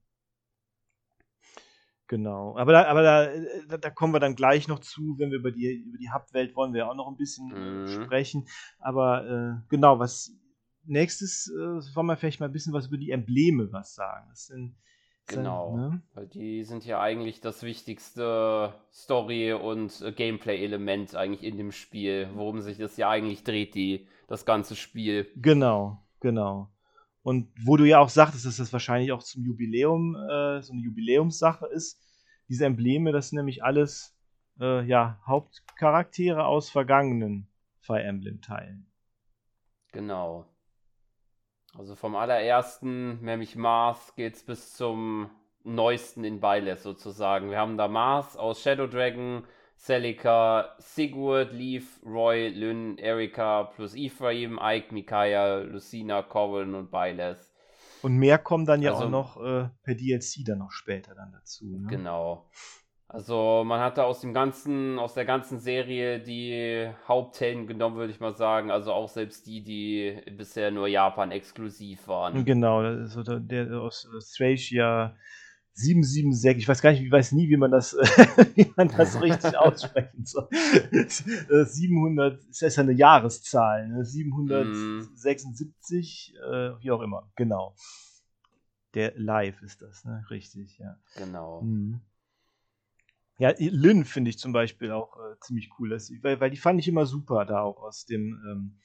[2.07, 2.57] Genau.
[2.57, 5.85] Aber, da, aber da, da, kommen wir dann gleich noch zu, wenn wir über die,
[5.87, 8.05] über die Hub-Welt wollen wir auch noch ein bisschen äh, mhm.
[8.05, 8.49] sprechen.
[8.79, 10.33] Aber äh, genau, was
[10.89, 14.27] nächstes äh, wollen wir vielleicht mal ein bisschen was über die Embleme was sagen.
[14.31, 14.77] Das sind
[15.29, 16.03] Genau, ne?
[16.15, 22.31] weil die sind ja eigentlich das wichtigste Story- und äh, Gameplay-Element eigentlich in dem Spiel,
[22.35, 25.31] worum sich das ja eigentlich dreht, die, das ganze Spiel.
[25.37, 26.71] Genau, genau.
[27.23, 30.81] Und wo du ja auch sagtest, dass das wahrscheinlich auch zum Jubiläum äh, so eine
[30.81, 32.01] Jubiläumssache ist,
[32.49, 34.17] diese Embleme, das sind nämlich alles
[34.59, 37.49] äh, ja, Hauptcharaktere aus vergangenen
[37.81, 38.87] Fire Emblem-Teilen.
[39.93, 40.47] Genau.
[41.79, 45.31] Also vom allerersten, nämlich Mars, geht's bis zum
[45.63, 47.51] neuesten in Byleth sozusagen.
[47.51, 49.45] Wir haben da Mars aus Shadow Dragon,
[49.77, 57.53] Celica, Sigurd, Leaf, Roy, Lynn, Erika plus Ephraim, Ike, Micaiah, Lucina, Corin und Byleth.
[58.03, 61.31] Und mehr kommen dann ja also, auch noch äh, per DLC dann noch später dann
[61.31, 61.79] dazu.
[61.79, 61.87] Ne?
[61.89, 62.51] Genau.
[63.11, 68.13] Also man hat da aus dem ganzen, aus der ganzen Serie die Haupthelden genommen, würde
[68.13, 68.71] ich mal sagen.
[68.71, 72.45] Also auch selbst die, die bisher nur Japan exklusiv waren.
[72.45, 75.17] Genau, also der, der aus Thracia
[75.73, 77.95] 776, ich weiß gar nicht, ich weiß nie, wie man das,
[78.57, 80.47] wie man das richtig aussprechen soll.
[80.51, 84.05] 700, das ist ja eine Jahreszahl, ne?
[84.05, 86.37] 776, mm.
[86.53, 87.75] äh, wie auch immer, genau.
[88.95, 90.27] Der Live ist das, ne?
[90.31, 90.99] Richtig, ja.
[91.17, 91.63] Genau.
[91.63, 92.03] Mhm.
[93.39, 96.81] Ja, Lynn finde ich zum Beispiel auch äh, ziemlich cool, dass, weil, weil die fand
[96.81, 98.79] ich immer super da auch aus dem, ähm,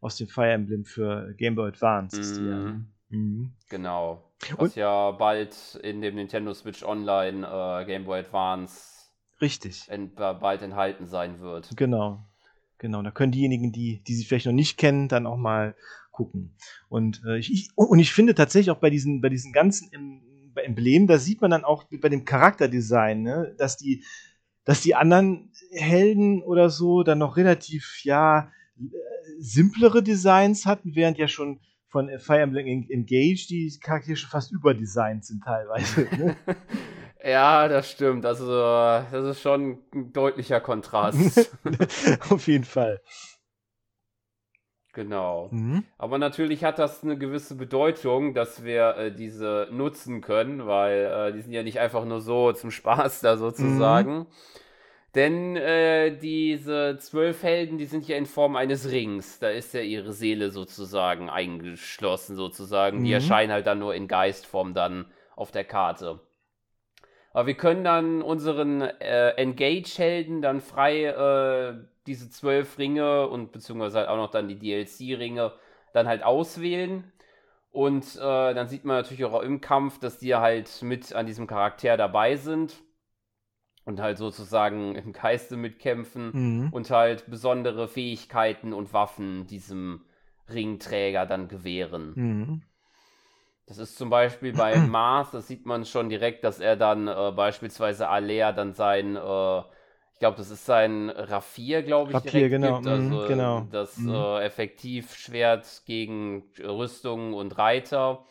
[0.00, 2.40] aus dem Fire Emblem für Game Boy Advance.
[2.40, 2.80] Ja.
[3.10, 3.52] Mhm.
[3.68, 4.32] Genau.
[4.50, 9.86] Was Und, ja bald in dem Nintendo Switch Online äh, Game Boy Advance richtig.
[9.88, 11.76] Ent, bald enthalten sein wird.
[11.76, 12.24] Genau.
[12.78, 13.02] Genau.
[13.02, 15.74] Da können diejenigen, die, die sie vielleicht noch nicht kennen, dann auch mal
[16.12, 16.56] gucken.
[16.88, 19.90] Und, äh, ich, und ich finde tatsächlich auch bei diesen, bei diesen ganzen
[20.64, 24.04] Emblem, da sieht man dann auch bei dem Charakterdesign, ne, dass die,
[24.64, 28.50] dass die anderen Helden oder so dann noch relativ, ja,
[29.38, 35.24] simplere Designs hatten, während ja schon von Fire Emblem Engage die Charaktere schon fast überdesignt
[35.24, 36.02] sind teilweise.
[36.16, 36.36] Ne?
[37.24, 38.26] ja, das stimmt.
[38.26, 41.50] Also, das ist schon ein deutlicher Kontrast.
[42.28, 43.00] Auf jeden Fall.
[44.98, 45.46] Genau.
[45.52, 45.84] Mhm.
[45.96, 51.32] Aber natürlich hat das eine gewisse Bedeutung, dass wir äh, diese nutzen können, weil äh,
[51.32, 54.12] die sind ja nicht einfach nur so zum Spaß da sozusagen.
[54.12, 54.26] Mhm.
[55.14, 59.38] Denn äh, diese zwölf Helden, die sind ja in Form eines Rings.
[59.38, 62.98] Da ist ja ihre Seele sozusagen eingeschlossen, sozusagen.
[62.98, 63.04] Mhm.
[63.04, 65.06] Die erscheinen halt dann nur in Geistform dann
[65.36, 66.18] auf der Karte.
[67.32, 71.74] Aber wir können dann unseren äh, Engage-Helden dann frei äh,
[72.08, 75.52] diese zwölf Ringe und beziehungsweise halt auch noch dann die DLC-Ringe
[75.92, 77.12] dann halt auswählen.
[77.70, 81.46] Und äh, dann sieht man natürlich auch im Kampf, dass die halt mit an diesem
[81.46, 82.82] Charakter dabei sind
[83.84, 86.72] und halt sozusagen im Geiste mitkämpfen mhm.
[86.72, 90.04] und halt besondere Fähigkeiten und Waffen diesem
[90.52, 92.12] Ringträger dann gewähren.
[92.14, 92.62] Mhm.
[93.66, 97.32] Das ist zum Beispiel bei Mars, das sieht man schon direkt, dass er dann äh,
[97.34, 99.62] beispielsweise Alea dann sein, äh,
[100.18, 102.78] ich glaube, das ist sein Raffir, glaube ich, Raffir, direkt genau.
[102.78, 102.88] gibt.
[102.88, 103.66] Also mhm, genau.
[103.70, 104.14] das mhm.
[104.14, 108.24] äh, Effektivschwert gegen Rüstung und Reiter.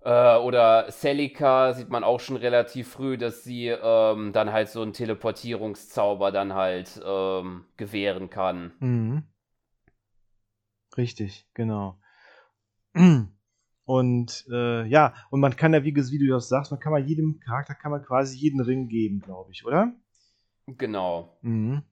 [0.00, 4.80] Äh, oder Celica sieht man auch schon relativ früh, dass sie ähm, dann halt so
[4.80, 8.72] einen Teleportierungszauber dann halt ähm, gewähren kann.
[8.80, 9.24] Mhm.
[10.96, 11.98] Richtig, genau.
[13.84, 17.04] Und äh, ja, und man kann ja, wie, wie du das sagst, man kann mal
[17.04, 19.92] jedem Charakter kann man quasi jeden Ring geben, glaube ich, oder?
[20.78, 21.36] Genau.
[21.42, 21.82] Mhm.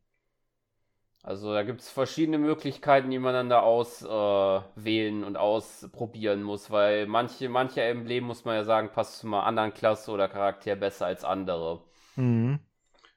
[1.22, 6.70] Also da gibt es verschiedene Möglichkeiten, die man dann da auswählen äh, und ausprobieren muss,
[6.70, 10.76] weil manche, manche Emblem, muss man ja sagen, passt zu einer anderen Klasse oder Charakter
[10.76, 11.82] besser als andere.
[12.16, 12.60] Mhm.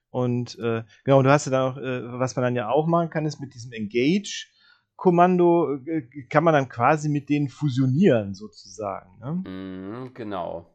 [0.10, 3.10] Und äh, genau, du hast ja dann auch, äh, was man dann ja auch machen
[3.10, 9.18] kann, ist mit diesem Engage-Kommando, äh, kann man dann quasi mit denen fusionieren, sozusagen.
[9.20, 9.50] Ne?
[9.50, 10.73] Mhm, genau.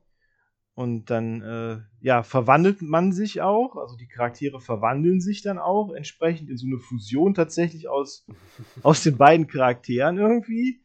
[0.78, 5.92] Und dann, äh, ja, verwandelt man sich auch, also die Charaktere verwandeln sich dann auch
[5.92, 8.24] entsprechend in so eine Fusion tatsächlich aus,
[8.84, 10.80] aus den beiden Charakteren irgendwie.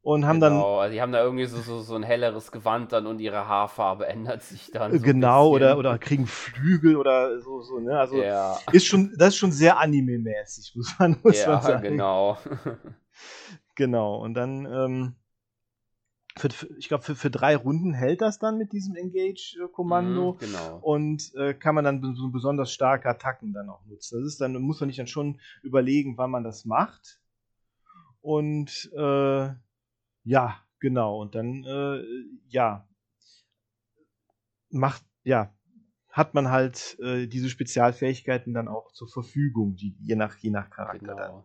[0.00, 0.80] Und haben genau, dann.
[0.80, 4.06] Also die haben da irgendwie so, so, so ein helleres Gewand dann und ihre Haarfarbe
[4.08, 4.90] ändert sich dann.
[4.90, 7.96] So genau, oder, oder kriegen Flügel oder so, so, ne?
[7.96, 8.58] Also ja.
[8.72, 11.82] ist schon, das ist schon sehr anime-mäßig, muss man, muss ja, man sagen.
[11.84, 12.38] genau.
[13.76, 15.14] genau, und dann, ähm,
[16.38, 20.34] für, für, ich glaube, für, für drei Runden hält das dann mit diesem Engage-Kommando.
[20.34, 20.78] Mhm, genau.
[20.80, 24.20] Und äh, kann man dann so besonders starke Attacken dann auch nutzen.
[24.20, 27.20] Das ist dann, muss man sich dann schon überlegen, wann man das macht.
[28.20, 29.48] Und äh,
[30.24, 31.20] ja, genau.
[31.20, 32.02] Und dann, äh,
[32.48, 32.88] ja,
[34.70, 35.54] macht, ja,
[36.10, 40.70] hat man halt äh, diese Spezialfähigkeiten dann auch zur Verfügung, die, je nach, je nach
[40.70, 41.16] Charakter genau.
[41.16, 41.44] dann.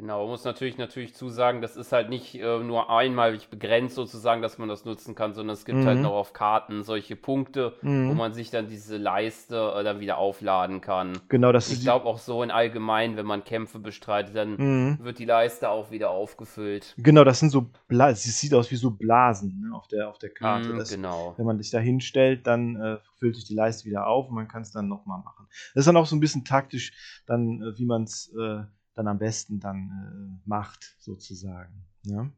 [0.00, 4.40] Genau, man muss natürlich natürlich zusagen, das ist halt nicht äh, nur einmalig begrenzt sozusagen,
[4.40, 5.88] dass man das nutzen kann, sondern es gibt halt mhm.
[5.88, 8.08] halt noch auf Karten solche Punkte, mhm.
[8.08, 11.18] wo man sich dann diese Leiste äh, dann wieder aufladen kann.
[11.28, 14.98] Genau, das Ich glaube auch so in allgemein, wenn man Kämpfe bestreitet, dann mhm.
[15.02, 16.94] wird die Leiste auch wieder aufgefüllt.
[16.96, 20.16] Genau, das sind so Blasen, es sieht aus wie so Blasen ne, auf, der, auf
[20.16, 20.70] der Karte.
[20.70, 21.34] Mhm, das, genau.
[21.36, 24.48] Wenn man sich da hinstellt, dann äh, füllt sich die Leiste wieder auf und man
[24.48, 25.46] kann es dann nochmal machen.
[25.74, 26.94] Das ist dann auch so ein bisschen taktisch,
[27.26, 28.62] dann, äh, wie man es äh,
[29.00, 31.86] dann am besten dann äh, macht, sozusagen.
[32.04, 32.28] Ja?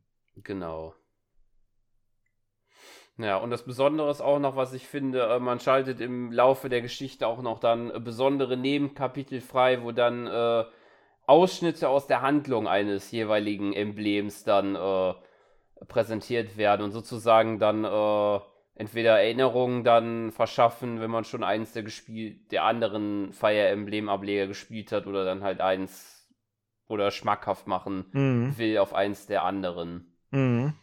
[0.43, 0.95] Genau.
[3.19, 6.69] Ja, und das Besondere ist auch noch, was ich finde, äh, man schaltet im Laufe
[6.69, 10.65] der Geschichte auch noch dann äh, besondere Nebenkapitel frei, wo dann äh,
[11.27, 15.15] Ausschnitte aus der Handlung eines jeweiligen Emblems dann äh,
[15.87, 18.41] präsentiert werden und sozusagen dann äh,
[18.75, 24.47] entweder Erinnerungen dann verschaffen, wenn man schon eins der gespielt, der anderen Fire Emblem Ableger
[24.47, 26.12] gespielt hat oder dann halt eins
[26.93, 28.57] oder schmackhaft machen mhm.
[28.59, 30.15] will auf eins der anderen.
[30.31, 30.75] Mhm.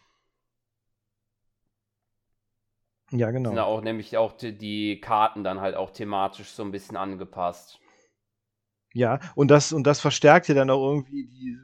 [3.12, 3.50] Ja, genau.
[3.50, 7.80] Sind auch nämlich auch die, Karten dann halt auch thematisch so ein bisschen angepasst.
[8.92, 11.56] Ja, und das, und das verstärkt ja dann auch irgendwie die,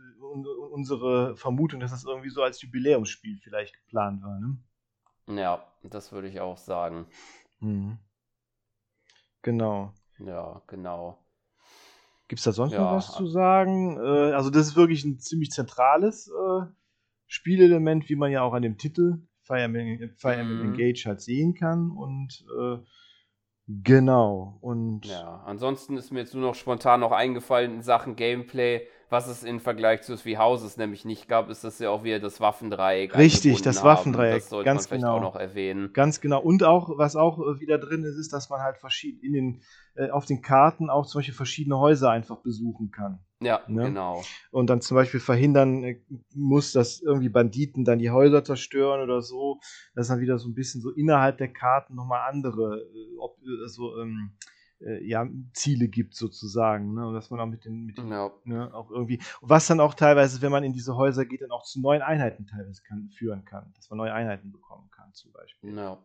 [0.71, 4.59] unsere Vermutung, dass das irgendwie so als Jubiläumsspiel vielleicht geplant war, ne?
[5.29, 7.07] Ja, das würde ich auch sagen.
[7.61, 7.99] Mhm.
[9.43, 9.93] Genau.
[10.19, 11.19] Ja, genau.
[12.29, 12.81] Gibt es da sonst ja.
[12.81, 13.99] noch was zu sagen?
[13.99, 16.67] Äh, also, das ist wirklich ein ziemlich zentrales äh,
[17.27, 20.75] Spielelement, wie man ja auch an dem Titel Fire Emblem, Fire Emblem mhm.
[20.75, 21.91] Engage halt sehen kann.
[21.91, 22.79] Und äh,
[23.69, 24.59] genau.
[24.61, 29.29] Und ja, ansonsten ist mir jetzt nur noch spontan noch eingefallen in Sachen Gameplay was
[29.29, 32.41] es im Vergleich zu Three Houses nämlich nicht gab, ist, dass sie auch wieder das
[32.41, 33.87] Waffendreieck Richtig, das haben.
[33.87, 35.17] Waffendreieck, das sollte ganz man vielleicht genau.
[35.17, 35.93] auch noch erwähnen.
[35.93, 36.41] Ganz genau.
[36.41, 39.63] Und auch, was auch äh, wieder drin ist, ist, dass man halt verschieden in den,
[39.95, 43.21] äh, auf den Karten auch zum Beispiel verschiedene Häuser einfach besuchen kann.
[43.41, 43.85] Ja, ne?
[43.85, 44.23] genau.
[44.51, 46.01] Und dann zum Beispiel verhindern äh,
[46.35, 49.61] muss, dass irgendwie Banditen dann die Häuser zerstören oder so.
[49.95, 52.83] Das ist dann wieder so ein bisschen so innerhalb der Karten nochmal andere,
[53.19, 54.37] ob, also, ähm,
[54.81, 57.07] äh, ja, Ziele gibt sozusagen, ne?
[57.09, 58.31] Und dass man auch mit den, mit den Ja.
[58.45, 61.65] ne, auch irgendwie, was dann auch teilweise, wenn man in diese Häuser geht, dann auch
[61.65, 65.75] zu neuen Einheiten teilweise kann, führen kann, dass man neue Einheiten bekommen kann, zum Beispiel.
[65.75, 65.99] Ja.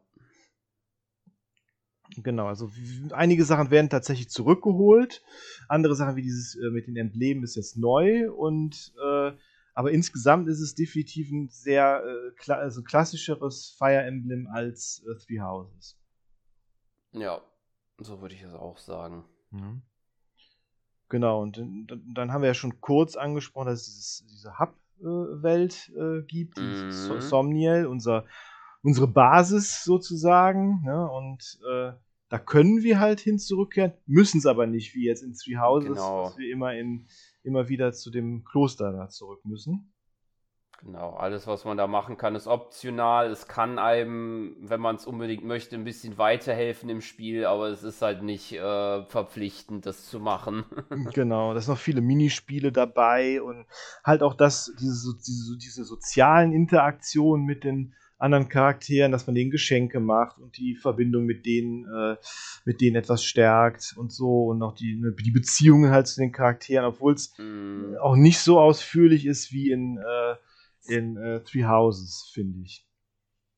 [2.18, 2.70] Genau, also
[3.12, 5.24] einige Sachen werden tatsächlich zurückgeholt,
[5.70, 9.32] andere Sachen wie dieses äh, mit den Emblemen ist jetzt neu und äh,
[9.74, 15.16] aber insgesamt ist es definitiv ein sehr äh, kla also klassischeres Fire Emblem als äh,
[15.26, 15.98] Three Houses.
[17.14, 17.42] Ja.
[18.04, 19.24] So würde ich es auch sagen.
[19.52, 19.82] Mhm.
[21.10, 21.58] Genau, und
[22.16, 26.92] dann, haben wir ja schon kurz angesprochen, dass es dieses, diese Hub-Welt äh, gibt, Mhm.
[26.92, 28.26] So- Somniel, unser,
[28.82, 30.82] unsere Basis sozusagen.
[30.86, 31.10] Ne?
[31.12, 31.92] Und äh,
[32.30, 35.90] da können wir halt hin zurückkehren, müssen es aber nicht, wie jetzt in Three Houses,
[35.90, 36.24] Genau.
[36.24, 37.08] dass wir immer, in,
[37.44, 39.94] immer wieder zu dem Kloster da zurück müssen.
[40.84, 43.30] Genau, alles, was man da machen kann, ist optional.
[43.30, 47.84] Es kann einem, wenn man es unbedingt möchte, ein bisschen weiterhelfen im Spiel, aber es
[47.84, 50.66] ist halt nicht äh, verpflichtend, das zu machen.
[51.14, 53.66] Genau, da sind noch viele Minispiele dabei und
[54.04, 59.34] halt auch das, diese, so- diese, diese sozialen Interaktionen mit den anderen Charakteren, dass man
[59.36, 62.18] denen Geschenke macht und die Verbindung mit denen, äh,
[62.66, 66.34] mit denen etwas stärkt und so und auch die, ne, die Beziehungen halt zu den
[66.34, 70.36] Charakteren, obwohl es Mm, auch nicht so ausführlich ist wie in, äh,
[70.88, 72.88] in äh, Three Houses, finde ich.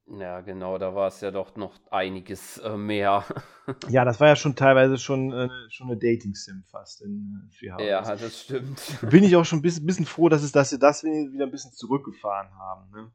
[0.07, 3.25] ja, genau, da war es ja doch noch einiges äh, mehr.
[3.88, 7.71] Ja, das war ja schon teilweise schon, äh, schon eine Dating-Sim fast in äh, Three
[7.71, 7.88] Houses.
[7.88, 8.99] ja, das stimmt.
[9.09, 11.51] bin ich auch schon ein bisschen, bisschen froh, dass, es, dass sie das wieder ein
[11.51, 13.13] bisschen zurückgefahren haben.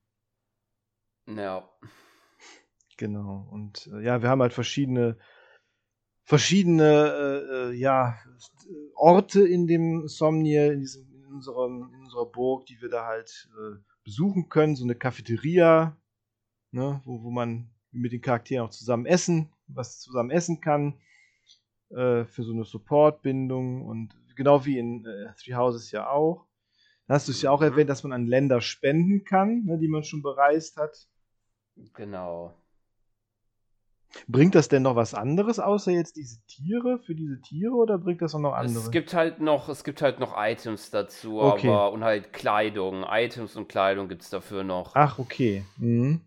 [1.26, 1.36] Ne?
[1.42, 1.68] Ja,
[2.98, 3.48] Genau.
[3.50, 5.16] Und äh, ja, wir haben halt verschiedene,
[6.24, 8.18] verschiedene äh, äh, ja,
[8.94, 13.48] Orte in dem Somniel, in, diesem, in, unserem, in unserer Burg, die wir da halt
[13.56, 14.74] äh, besuchen können.
[14.74, 15.94] So eine Cafeteria,
[16.72, 20.94] ne, wo, wo man mit den Charakteren auch zusammen essen, was zusammen essen kann.
[21.90, 26.46] Äh, für so eine Support-Bindung und genau wie in äh, Three Houses ja auch.
[27.06, 27.66] Da hast du es ja auch Mhm.
[27.66, 31.06] erwähnt, dass man an Länder spenden kann, ne, die man schon bereist hat.
[31.94, 32.57] genau.
[34.26, 38.20] Bringt das denn noch was anderes, außer jetzt diese Tiere, für diese Tiere, oder bringt
[38.22, 38.82] das auch noch andere?
[38.82, 41.68] Es gibt halt noch, es gibt halt noch Items dazu, Okay.
[41.68, 43.04] aber und halt Kleidung.
[43.08, 44.94] Items und Kleidung gibt es dafür noch.
[44.94, 45.64] Ach, okay.
[45.76, 46.20] Mhm.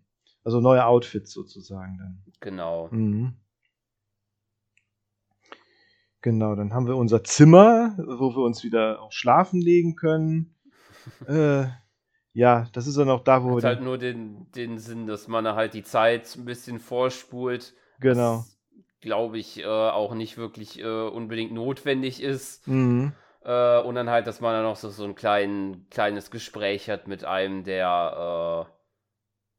[0.44, 2.22] Also neue Outfits sozusagen dann.
[2.40, 2.88] Genau.
[2.90, 3.34] Mhm.
[6.20, 10.54] Genau, dann haben wir unser Zimmer, wo wir uns wieder auch schlafen legen können.
[11.26, 11.64] äh,
[12.32, 13.68] ja, das ist dann auch da, wo Hat wir.
[13.68, 17.74] halt den- nur den, den Sinn, dass man halt die Zeit ein bisschen vorspult.
[18.02, 18.44] Genau.
[19.00, 22.66] Glaube ich, äh, auch nicht wirklich äh, unbedingt notwendig ist.
[22.66, 23.12] Mhm.
[23.44, 27.08] Äh, und dann halt, dass man dann noch so, so ein klein, kleines Gespräch hat
[27.08, 28.72] mit einem der, äh,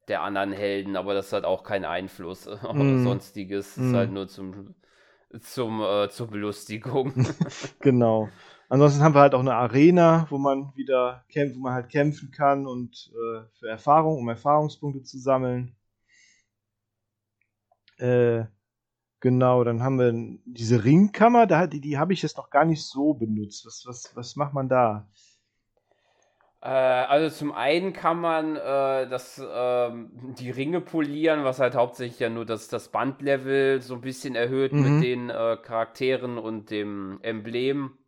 [0.08, 3.04] der anderen Helden, aber das hat auch keinen Einfluss auf Mhm.
[3.04, 3.76] sonstiges.
[3.76, 3.84] Mhm.
[3.90, 4.74] Ist halt nur zum,
[5.40, 7.12] zum, äh, zur Belustigung.
[7.80, 8.30] Genau.
[8.68, 12.30] Ansonsten haben wir halt auch eine Arena, wo man wieder kämpft, wo man halt kämpfen
[12.30, 15.76] kann und äh, für Erfahrung, um Erfahrungspunkte zu sammeln.
[17.98, 18.44] Äh,
[19.20, 20.12] genau, dann haben wir
[20.46, 23.66] diese Ringkammer, da, die, die habe ich jetzt noch gar nicht so benutzt.
[23.66, 25.08] Was, was, was macht man da?
[26.62, 32.20] Äh, also zum einen kann man äh, das, ähm, die Ringe polieren, was halt hauptsächlich
[32.20, 34.82] ja nur das, das Bandlevel so ein bisschen erhöht Mhm.
[34.82, 37.98] mit den äh, Charakteren und dem Emblem.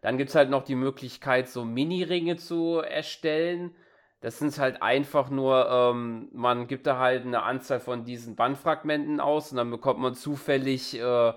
[0.00, 3.74] Dann gibt es halt noch die Möglichkeit, so Mini-Ringe zu erstellen.
[4.20, 9.20] Das sind halt einfach nur, ähm, man gibt da halt eine Anzahl von diesen Bandfragmenten
[9.20, 11.32] aus und dann bekommt man zufällig äh,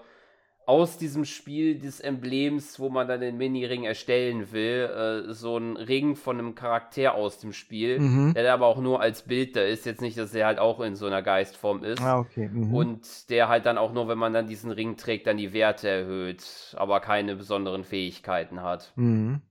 [0.65, 5.75] aus diesem Spiel des Emblems, wo man dann den Mini-Ring erstellen will, äh, so einen
[5.77, 8.33] Ring von einem Charakter aus dem Spiel, Mhm.
[8.35, 9.85] der aber auch nur als Bild da ist.
[9.87, 12.01] Jetzt nicht, dass er halt auch in so einer Geistform ist.
[12.01, 12.49] Ah, okay.
[12.53, 12.73] Mhm.
[12.73, 15.89] Und der halt dann auch nur, wenn man dann diesen Ring trägt, dann die Werte
[15.89, 16.43] erhöht,
[16.77, 18.93] aber keine besonderen Fähigkeiten hat.
[18.95, 19.41] Mhm.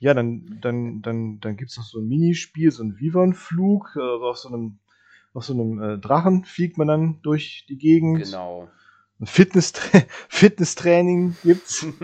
[0.00, 3.96] Ja, dann, dann, dann, dann gibt es noch so ein Minispiel, so ein Vivon-Flug.
[3.96, 4.78] Äh, auf so einem,
[5.34, 8.24] auf so einem äh, Drachen fliegt man dann durch die Gegend.
[8.24, 8.68] Genau.
[9.20, 9.26] Ein
[10.28, 11.86] Fitnesstraining gibt's.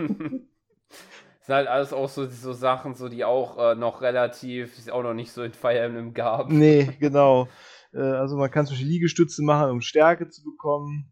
[1.39, 5.01] Das sind halt alles auch so, so Sachen, so die auch äh, noch relativ, auch
[5.01, 6.49] noch nicht so in Fire Emblem gab.
[6.49, 7.47] nee, genau.
[7.93, 11.09] Äh, also man kann zum Beispiel Liegestütze machen, um Stärke zu bekommen.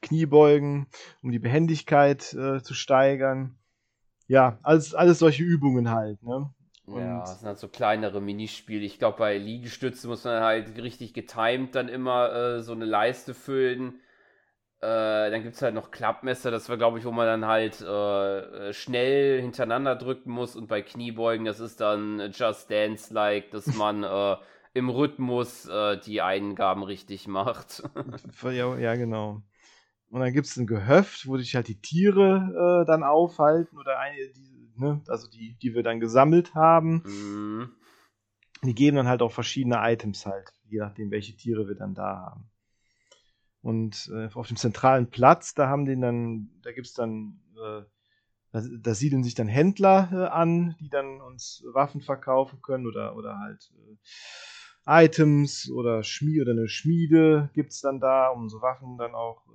[0.00, 0.88] Kniebeugen,
[1.22, 3.56] um die Behendigkeit äh, zu steigern.
[4.32, 6.22] Ja, alles, alles solche Übungen halt.
[6.22, 6.50] Ne?
[6.94, 8.84] Ja, Und- das sind halt so kleinere Minispiele.
[8.84, 13.34] Ich glaube, bei Liegestützen muss man halt richtig getimed dann immer äh, so eine Leiste
[13.34, 14.00] füllen.
[14.80, 17.80] Äh, dann gibt es halt noch Klappmesser, das war, glaube ich, wo man dann halt
[17.82, 20.56] äh, äh, schnell hintereinander drücken muss.
[20.56, 24.36] Und bei Kniebeugen, das ist dann Just Dance-like, dass man äh,
[24.74, 27.82] im Rhythmus äh, die Eingaben richtig macht.
[28.42, 29.42] Ja, ja, genau.
[30.12, 33.98] Und dann gibt es ein Gehöft, wo sich halt die Tiere äh, dann aufhalten oder
[33.98, 37.02] eine, die, ne, also die, die wir dann gesammelt haben.
[37.06, 37.70] Mhm.
[38.62, 42.26] Die geben dann halt auch verschiedene Items halt, je nachdem, welche Tiere wir dann da
[42.26, 42.50] haben.
[43.62, 47.82] Und äh, auf dem zentralen Platz, da haben den dann, da gibt's dann, äh,
[48.52, 53.16] da, da siedeln sich dann Händler äh, an, die dann uns Waffen verkaufen können oder,
[53.16, 58.98] oder halt äh, Items oder Schmiede oder eine Schmiede gibt's dann da, um so Waffen
[58.98, 59.46] dann auch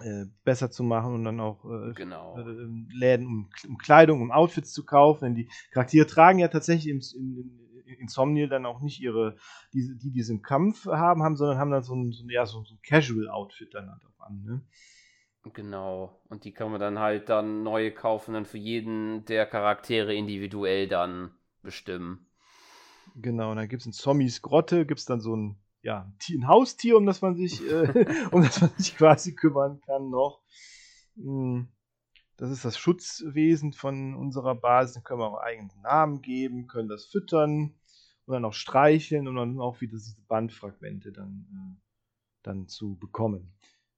[0.00, 2.38] äh, besser zu machen und dann auch äh, Genau.
[2.38, 5.24] äh, Läden, um, um Kleidung, um Outfits zu kaufen.
[5.24, 9.36] Denn die Charaktere tragen ja tatsächlich im, in, in Insomnial dann auch nicht ihre,
[9.72, 12.30] die, die, die es im Kampf haben, haben, sondern haben dann so ein, so ein,
[12.30, 14.42] ja, so, so ein Casual-Outfit dann halt auch an.
[14.42, 14.62] Ne?
[15.52, 16.18] Genau.
[16.28, 20.88] Und die kann man dann halt dann neue kaufen, dann für jeden der Charaktere individuell
[20.88, 21.30] dann
[21.62, 22.26] bestimmen.
[23.16, 26.18] Genau, und dann gibt es in Zombies Grotte, gibt es dann so ein, ja, ein
[26.18, 30.10] Tier- ein Haustier, um das man sich, äh, um das man sich quasi kümmern kann
[30.10, 30.42] noch.
[31.16, 31.62] Mm,
[32.36, 34.94] Das ist das Schutzwesen von unserer Basis.
[34.94, 37.76] Dann können wir auch einen eigenen Namen geben, können das füttern
[38.26, 41.80] und dann auch streicheln und dann auch wieder diese Bandfragmente dann, äh,
[42.42, 43.54] dann zu bekommen.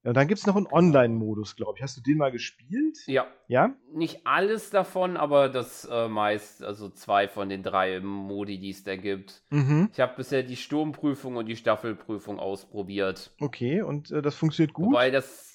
[0.06, 1.82] Ja, und dann gibt es noch einen Online-Modus, glaube ich.
[1.82, 2.96] Hast du den mal gespielt?
[3.06, 3.74] Ja, Ja?
[3.92, 8.84] nicht alles davon, aber das äh, meist, also zwei von den drei Modi, die es
[8.84, 9.42] da gibt.
[9.50, 9.88] Mhm.
[9.92, 13.32] Ich habe bisher die Sturmprüfung und die Staffelprüfung ausprobiert.
[13.40, 14.92] Okay, und äh, das funktioniert gut?
[14.92, 15.52] Wobei das,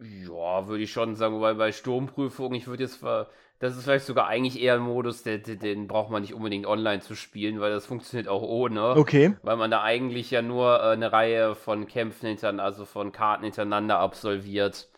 [0.00, 3.28] ja, würde ich schon sagen, weil bei Sturmprüfung, ich würde jetzt, ver-
[3.62, 6.66] das ist vielleicht sogar eigentlich eher ein Modus, der, der, den braucht man nicht unbedingt
[6.66, 8.96] online zu spielen, weil das funktioniert auch ohne.
[8.96, 9.36] okay.
[9.44, 13.44] Weil man da eigentlich ja nur äh, eine Reihe von Kämpfen hintereinander, also von Karten
[13.44, 14.88] hintereinander absolviert.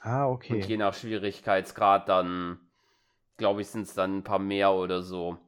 [0.00, 0.64] Ah, Und okay.
[0.66, 2.58] je nach Schwierigkeitsgrad dann,
[3.36, 5.38] glaube ich, sind es dann ein paar mehr oder so.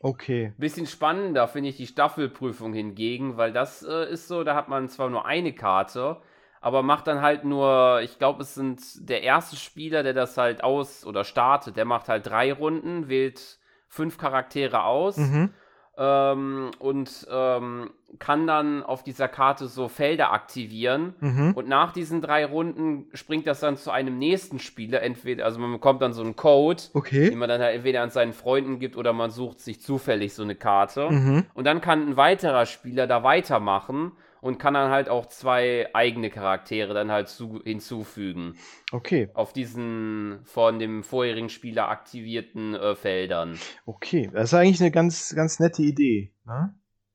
[0.00, 0.52] Okay.
[0.56, 4.88] Bisschen spannender finde ich die Staffelprüfung hingegen, weil das äh, ist so, da hat man
[4.88, 6.18] zwar nur eine Karte,
[6.64, 10.64] aber macht dann halt nur, ich glaube, es sind der erste Spieler, der das halt
[10.64, 15.50] aus oder startet, der macht halt drei Runden, wählt fünf Charaktere aus Mhm.
[15.98, 21.14] ähm, und ähm, kann dann auf dieser Karte so Felder aktivieren.
[21.20, 21.52] Mhm.
[21.54, 25.02] Und nach diesen drei Runden springt das dann zu einem nächsten Spieler.
[25.02, 27.30] Entweder, also man bekommt dann so einen Code, den Okay.
[27.36, 30.54] man dann halt entweder an seinen Freunden gibt oder man sucht sich zufällig so eine
[30.54, 31.10] Karte.
[31.10, 31.44] Mhm.
[31.52, 34.12] Und dann kann ein weiterer Spieler da weitermachen
[34.44, 38.58] und kann dann halt auch zwei eigene Charaktere dann halt zu, hinzufügen.
[38.92, 39.30] Okay.
[39.32, 43.58] Auf diesen von dem vorherigen Spieler aktivierten äh, Feldern.
[43.86, 44.28] Okay.
[44.34, 46.34] Das ist eigentlich eine ganz, ganz nette Idee.
[46.44, 46.74] Ne?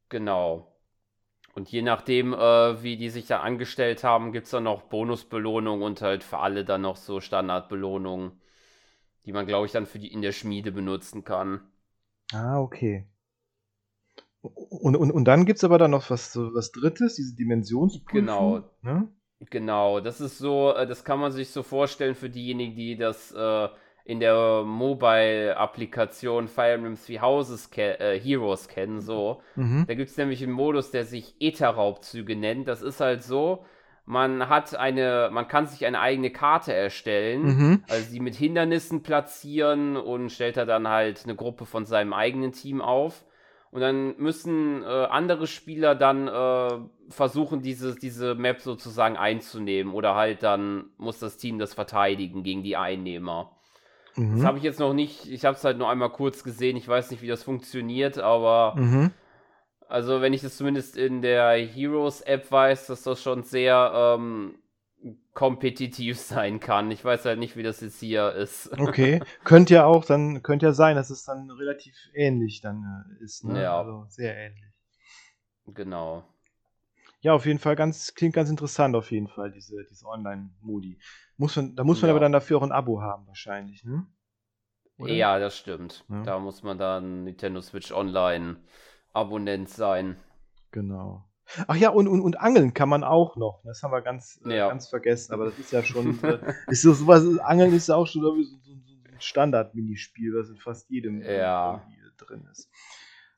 [0.10, 0.76] Genau.
[1.54, 5.84] Und je nachdem, äh, wie die sich da angestellt haben, gibt es dann noch Bonusbelohnungen
[5.84, 8.42] und halt für alle dann noch so Standardbelohnungen,
[9.28, 11.62] die man, glaube ich, dann für die in der Schmiede benutzen kann.
[12.34, 13.08] Ah, okay.
[14.42, 18.26] Und, und, und dann gibt es aber dann noch was, was Drittes, diese Dimensionsprüfung.
[18.26, 18.62] Genau.
[18.82, 19.08] Ne?
[19.50, 23.32] Genau, das ist so, äh, das kann man sich so vorstellen für diejenigen, die das
[23.32, 23.68] äh,
[24.06, 29.42] in der Mobile-Applikation Fire Emblem Three Houses ke äh, Heroes kennen, so.
[29.56, 29.86] Mhm.
[29.88, 32.68] Da gibt es nämlich einen Modus, der sich Ether-Raubzüge nennt.
[32.68, 33.66] Das ist halt so,
[34.06, 37.84] man hat eine, man kann sich eine eigene Karte erstellen, Mhm.
[37.88, 42.52] also sie mit Hindernissen platzieren und stellt er dann halt eine Gruppe von seinem eigenen
[42.52, 43.24] Team auf.
[43.72, 49.94] Und dann müssen äh, andere Spieler dann äh, versuchen, diese, diese Map sozusagen einzunehmen.
[49.94, 53.52] Oder halt dann muss das Team das verteidigen gegen die Einnehmer.
[54.16, 54.46] Das Mhm.
[54.46, 56.78] habe ich jetzt noch nicht, ich habe es halt nur einmal kurz gesehen.
[56.78, 59.12] Ich weiß nicht, wie das funktioniert, aber Mhm.
[59.88, 64.59] also wenn ich das zumindest in der Heroes-App weiß, dass das schon sehr ähm,
[65.40, 66.92] kompetitiv sein kann.
[66.92, 68.78] Ich weiß halt nicht, wie das jetzt hier ist.
[68.78, 69.22] Okay.
[69.46, 73.46] könnte ja auch, dann könnte ja sein, dass es dann relativ ähnlich dann äh, ist.
[73.46, 73.64] Ne?
[73.64, 73.80] Ja.
[73.80, 74.66] Also sehr ähnlich.
[75.68, 76.26] Genau.
[77.22, 81.00] Ja, auf jeden Fall ganz, klingt ganz interessant auf jeden Fall, diese, diese Online-Modi.
[81.38, 82.16] Muss man, da muss man Ja.
[82.16, 84.06] aber dann dafür auch ein Abo haben, wahrscheinlich, ne?
[84.98, 85.14] Oder?
[85.14, 86.04] Ja, das stimmt.
[86.10, 86.24] Ja.
[86.24, 88.58] Da muss man dann Nintendo Switch Online
[89.14, 90.18] Abonnent sein.
[90.72, 91.29] Genau.
[91.68, 93.62] Ach ja, und, und, und Angeln kann man auch noch.
[93.64, 94.68] Das haben wir ganz, äh, Ja.
[94.70, 98.08] ganz vergessen, aber das ist ja schon, äh, ist so sowas, Angeln ist ja auch
[98.08, 98.84] schon so, so, so ein
[99.20, 101.84] Standard-Minispiel, was in fast jedem äh, Ja.
[101.88, 102.70] irgendwie drin ist.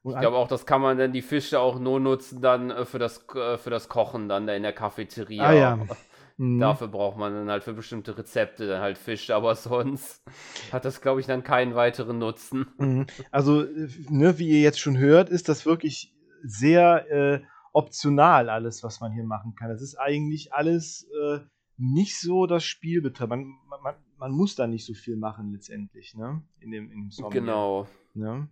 [0.04, 2.86] Und Ich glaube auch, das kann man dann die Fische auch nur nutzen dann äh,
[2.86, 5.44] für das äh, für das Kochen dann da in der Cafeteria.
[5.48, 5.80] Ah ja.
[6.38, 6.60] Mhm.
[6.60, 10.24] Dafür braucht man dann halt für bestimmte Rezepte dann halt Fische, aber sonst
[10.72, 12.66] hat das glaube ich dann keinen weiteren Nutzen.
[12.80, 13.06] Mhm.
[13.30, 17.42] Also, äh, ne, wie ihr jetzt schon hört, ist das wirklich sehr äh,
[17.72, 19.72] optional alles, was man hier machen kann.
[19.72, 21.40] Es ist eigentlich alles äh,
[21.78, 23.30] nicht so das Spielbetrieb.
[23.30, 23.46] Man,
[23.82, 26.44] man, man muss da nicht so viel machen letztendlich, ne?
[26.60, 27.32] In dem, in dem Song.
[27.32, 27.88] Genau.
[28.14, 28.50] Ne?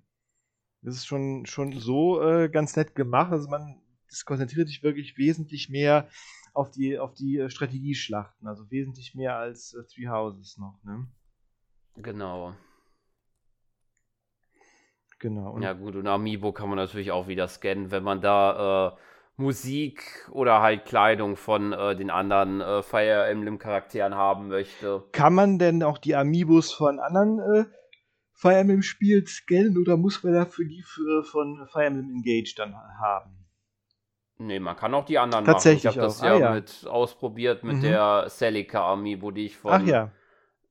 [0.81, 3.31] Das ist schon, schon so äh, ganz nett gemacht.
[3.31, 6.09] Also man das konzentriert sich wirklich wesentlich mehr
[6.53, 8.47] auf die, auf die äh, Strategieschlachten.
[8.47, 11.07] Also wesentlich mehr als äh, Three Houses noch, ne?
[11.95, 12.55] Genau.
[15.19, 15.57] Genau.
[15.59, 18.97] Ja gut, und Amiibo kann man natürlich auch wieder scannen, wenn man da äh,
[19.35, 25.03] Musik oder halt Kleidung von äh, den anderen äh, Fire Emblem Charakteren haben möchte.
[25.11, 27.65] kann man denn auch die Amiibos von anderen äh,
[28.33, 32.73] Fire Emblem Spielen scannen oder muss man dafür die für, von Fire Emblem Engage dann
[32.75, 33.35] haben?
[34.37, 35.93] Nee, man kann auch die anderen Tatsächlich machen.
[35.95, 36.51] Ich habe das Ah, ja.
[36.53, 37.81] mit ausprobiert mit Mhm.
[37.81, 40.11] der Celica Amiibo, die ich von ja.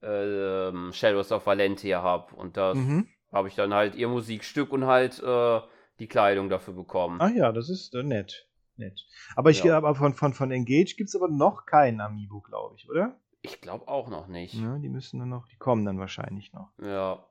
[0.03, 2.35] ähm, Shadows of Valentia habe.
[2.35, 3.09] Und da Mhm.
[3.33, 5.61] Habe ich dann halt ihr Musikstück und halt äh,
[5.99, 7.19] die Kleidung dafür bekommen.
[7.21, 8.47] Ach ja, das ist äh, nett.
[8.77, 9.07] Nett.
[9.35, 9.77] Aber ich Ja.
[9.77, 13.17] aber von, von, von Engage gibt es aber noch keinen Amiibo, glaube ich, oder?
[13.43, 14.55] Ich glaube auch noch nicht.
[14.55, 16.71] Ja, die müssen dann noch, die kommen dann wahrscheinlich noch.
[16.81, 17.25] Ja.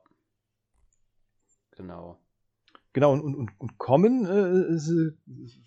[1.76, 2.18] Genau.
[2.92, 4.90] Genau, und, und, und, kommen, äh, ist,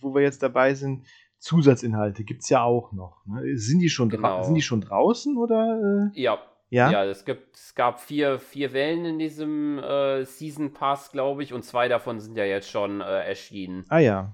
[0.01, 1.07] wo wir jetzt dabei sind,
[1.39, 3.25] Zusatzinhalte gibt es ja auch noch.
[3.25, 3.57] Ne?
[3.57, 4.43] Sind, die schon Genau.
[4.43, 6.11] sind die schon draußen oder?
[6.13, 6.39] Äh, Ja,
[6.71, 6.89] ja?
[6.89, 11.53] Ja, es, gibt, es gab vier, vier Wellen in diesem äh, Season Pass, glaube ich,
[11.53, 13.85] und zwei davon sind ja jetzt schon äh, erschienen.
[13.89, 14.33] Ah ja.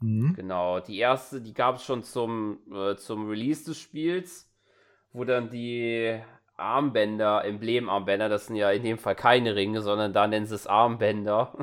[0.00, 0.34] Mhm.
[0.34, 0.78] Genau.
[0.78, 4.48] Die erste, die gab es schon zum, äh, zum Release des Spiels,
[5.12, 6.20] wo dann die
[6.56, 10.68] Armbänder, Emblemarmbänder, das sind ja in dem Fall keine Ringe, sondern da nennen sie es
[10.68, 11.54] Armbänder.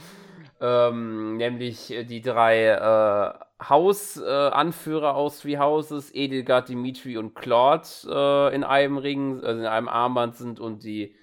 [0.62, 7.86] ähm, nämlich äh, die drei äh, Hausanführer äh, aus Three Houses, Edelgard, Dimitri und Claude
[8.08, 11.14] äh, in einem Ring, also in einem Armband sind und die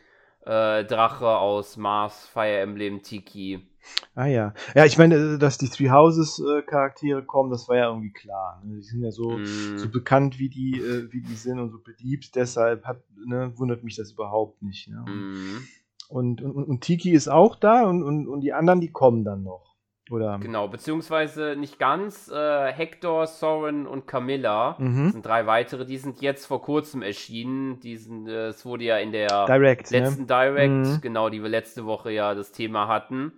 [0.46, 3.68] äh, Drache aus Mars, Fire Emblem, Tiki.
[4.16, 4.54] Ah ja.
[4.76, 8.12] Ja, ich meine, äh, dass die Three Houses äh, Charaktere kommen, das war ja irgendwie
[8.12, 8.62] klar.
[8.64, 8.78] Ne?
[8.78, 11.80] Die sind ja so, Mm, so bekannt, wie die, äh, wie die sind und so
[11.80, 14.90] beliebt, deshalb hat, ne, wundert mich das überhaupt nicht.
[14.90, 15.04] Ne?
[15.08, 15.68] mm.
[16.10, 19.44] Und, und, und Tiki ist auch da und, und, und die anderen, die kommen dann
[19.44, 19.67] noch.
[20.10, 20.38] Oder?
[20.40, 22.30] Genau, beziehungsweise nicht ganz.
[22.30, 25.10] Äh, Hector, Soren und Camilla Mhm.
[25.12, 27.80] sind drei weitere, die sind jetzt vor kurzem erschienen.
[27.82, 30.28] Die sind, äh, es wurde ja in der Direct, letzten ne?
[30.28, 31.02] Direct, Mhm.
[31.02, 33.34] genau, die wir letzte Woche ja das Thema hatten,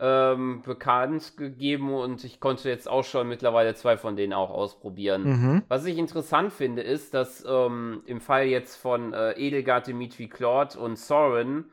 [0.00, 5.22] ähm, bekannt gegeben und ich konnte jetzt auch schon mittlerweile zwei von denen auch ausprobieren.
[5.24, 5.62] Mhm.
[5.68, 10.78] Was ich interessant finde, ist, dass ähm, im Fall jetzt von äh, Edelgard, Dimitri, Claude
[10.78, 11.66] und Soren,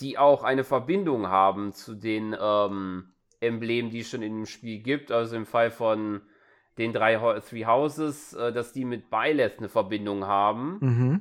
[0.00, 3.11] die auch eine Verbindung haben zu den ähm,
[3.42, 5.12] Emblemen, die es schon in dem Spiel gibt.
[5.12, 6.22] Also im Fall von
[6.78, 10.78] den drei Ho Three Houses, äh, dass die mit Byleth eine Verbindung haben.
[10.80, 11.20] Mhm.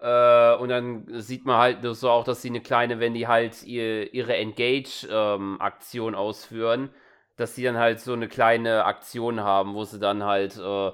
[0.00, 3.62] Äh, und dann sieht man halt so auch, dass sie eine kleine, wenn die halt
[3.64, 6.90] ihr, ihre Engage-Aktion ausführen,
[7.36, 10.90] dass sie dann halt so eine kleine Aktion haben, wo sie dann halt äh,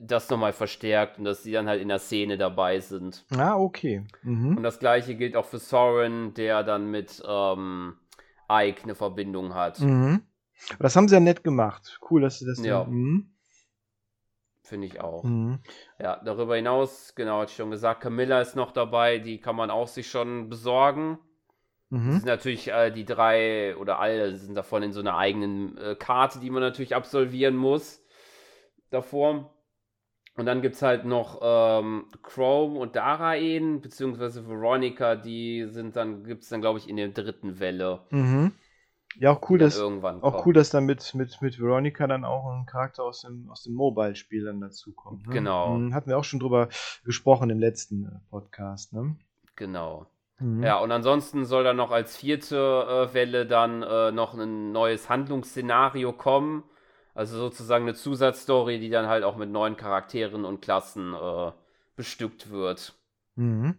[0.00, 3.24] das nochmal verstärkt und dass sie dann halt in der Szene dabei sind.
[3.36, 4.04] Ah, okay.
[4.22, 4.56] Mhm.
[4.56, 7.96] Und das gleiche gilt auch für Soren, der dann mit ähm,
[8.50, 9.80] Ike eine Verbindung hat.
[9.80, 10.22] Mhm.
[10.78, 11.98] Das haben sie ja nett gemacht.
[12.10, 12.84] Cool, dass sie das Ja.
[12.84, 13.30] Mhm.
[14.62, 15.24] Finde ich auch.
[15.24, 15.58] Mhm.
[15.98, 19.70] Ja, darüber hinaus, genau, hatte ich schon gesagt, Camilla ist noch dabei, die kann man
[19.70, 21.18] auch sich schon besorgen.
[21.90, 22.12] Das Mhm.
[22.12, 26.40] sind natürlich äh, die drei oder alle sind davon in so einer eigenen äh, Karte,
[26.40, 28.02] die man natürlich absolvieren muss
[28.90, 29.53] davor.
[30.36, 36.24] Und dann gibt es halt noch ähm, Chrome und Daraen, beziehungsweise Veronica, die sind dann,
[36.24, 38.00] gibt es dann, glaube ich, in der dritten Welle.
[38.10, 38.52] Mhm.
[39.16, 40.46] Ja, auch cool, dass auch kommt.
[40.46, 43.74] cool, dass dann mit, mit, mit Veronica dann auch ein Charakter aus dem, aus dem
[43.74, 45.26] Mobile-Spiel dann dazukommt.
[45.28, 45.34] Ne?
[45.34, 45.76] Genau.
[45.76, 45.94] Mhm.
[45.94, 46.68] Hatten wir auch schon drüber
[47.04, 49.16] gesprochen im letzten äh, Podcast, ne?
[49.54, 50.06] Genau.
[50.40, 50.64] Mhm.
[50.64, 55.08] Ja, und ansonsten soll dann noch als vierte äh, Welle dann äh, noch ein neues
[55.08, 56.64] Handlungsszenario kommen.
[57.14, 61.52] Also sozusagen eine Zusatzstory, die dann halt auch mit neuen Charakteren und Klassen äh,
[61.96, 62.94] bestückt wird.
[63.36, 63.74] Mhm.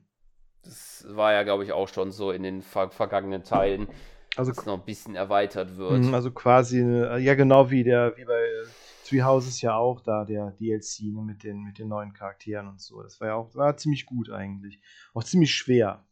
[0.64, 3.88] Das war ja, glaube ich, auch schon so in den ver vergangenen Teilen,
[4.36, 6.04] Also, dass noch ein bisschen erweitert wird.
[6.04, 8.66] mhm, also quasi, eine- ja genau wie der, wie bei äh,
[9.08, 12.82] Three Houses ja auch da, der DLC, ne, mit den, mit den neuen Charakteren und
[12.82, 13.04] so.
[13.04, 14.80] Das war ja auch, war ziemlich gut eigentlich.
[15.14, 16.04] Auch ziemlich schwer.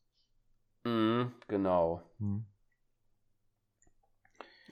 [0.85, 2.01] Mhm, genau.
[2.19, 2.45] Mhm.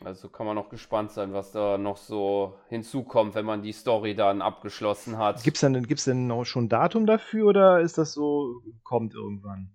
[0.04, 4.16] Also kann man noch gespannt sein, was da noch so hinzukommt, wenn man die Story
[4.16, 5.43] dann abgeschlossen hat.
[5.43, 9.72] Gibt's denn, gibt's denn noch schon ein Datum dafür oder ist das so, kommt irgendwann?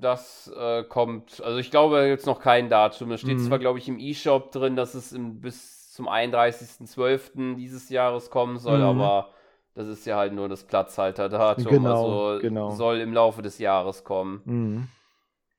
[0.00, 3.12] Das äh, kommt, also ich glaube jetzt noch kein Datum.
[3.12, 3.42] Es steht Mhm.
[3.46, 7.56] zwar, glaube ich, im E-Shop drin, dass es im, bis zum 31.12.
[7.56, 8.84] dieses Jahres kommen soll, Mhm.
[8.84, 9.28] aber
[9.74, 11.64] das ist ja halt nur das Platzhalterdatum.
[11.64, 12.70] Genau, also genau.
[12.70, 14.40] soll im Laufe des Jahres kommen.
[14.44, 14.88] Mhm.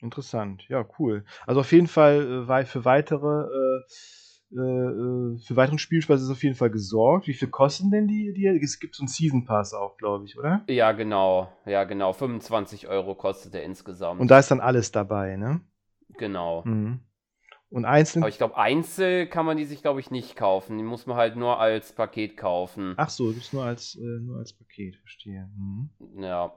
[0.02, 1.24] Interessant, ja, cool.
[1.46, 6.44] Also auf jeden Fall äh, für weitere, äh, äh, äh, für weiteren Spielspaß ist auf
[6.44, 7.28] jeden Fall gesorgt.
[7.28, 8.34] Wie viel kosten denn die?
[8.34, 8.48] die?
[8.48, 10.64] Es gibt so einen Season Pass auch, glaube ich, oder?
[10.68, 11.52] Ja, genau.
[11.66, 12.14] Ja, genau.
[12.14, 14.20] 25 Euro kostet der insgesamt.
[14.20, 15.62] Und da ist dann alles dabei, ne?
[16.18, 16.64] genau.
[16.66, 17.02] Mhm.
[17.70, 18.24] Und einzeln.
[18.24, 20.78] Aber ich glaube, einzeln kann man die sich, glaube ich, nicht kaufen.
[20.78, 22.96] Die muss man halt nur als Paket kaufen.
[22.98, 25.50] Ach so, gibt's nur als, äh, nur als Paket, verstehe.
[25.56, 25.90] Mhm.
[26.22, 26.54] Ja.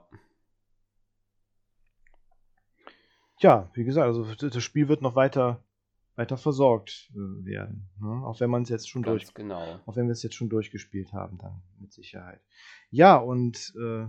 [3.45, 5.63] Ja, wie gesagt, also das Spiel wird noch weiter,
[6.15, 7.87] weiter versorgt äh, werden.
[8.01, 8.25] Ne?
[8.25, 9.79] Auch wenn man es jetzt schon Ganz durch, genau.
[9.85, 12.41] auch wenn wir es jetzt schon durchgespielt haben, dann mit Sicherheit.
[12.89, 14.07] Ja, und äh,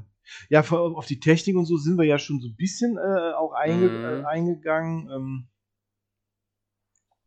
[0.48, 3.52] ja, auf die Technik und so sind wir ja schon so ein bisschen äh, auch
[3.52, 4.04] einge Mhm.
[4.04, 5.10] äh, eingegangen.
[5.10, 5.48] Ähm,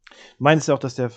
[0.10, 1.12] du meinst ja auch, dass der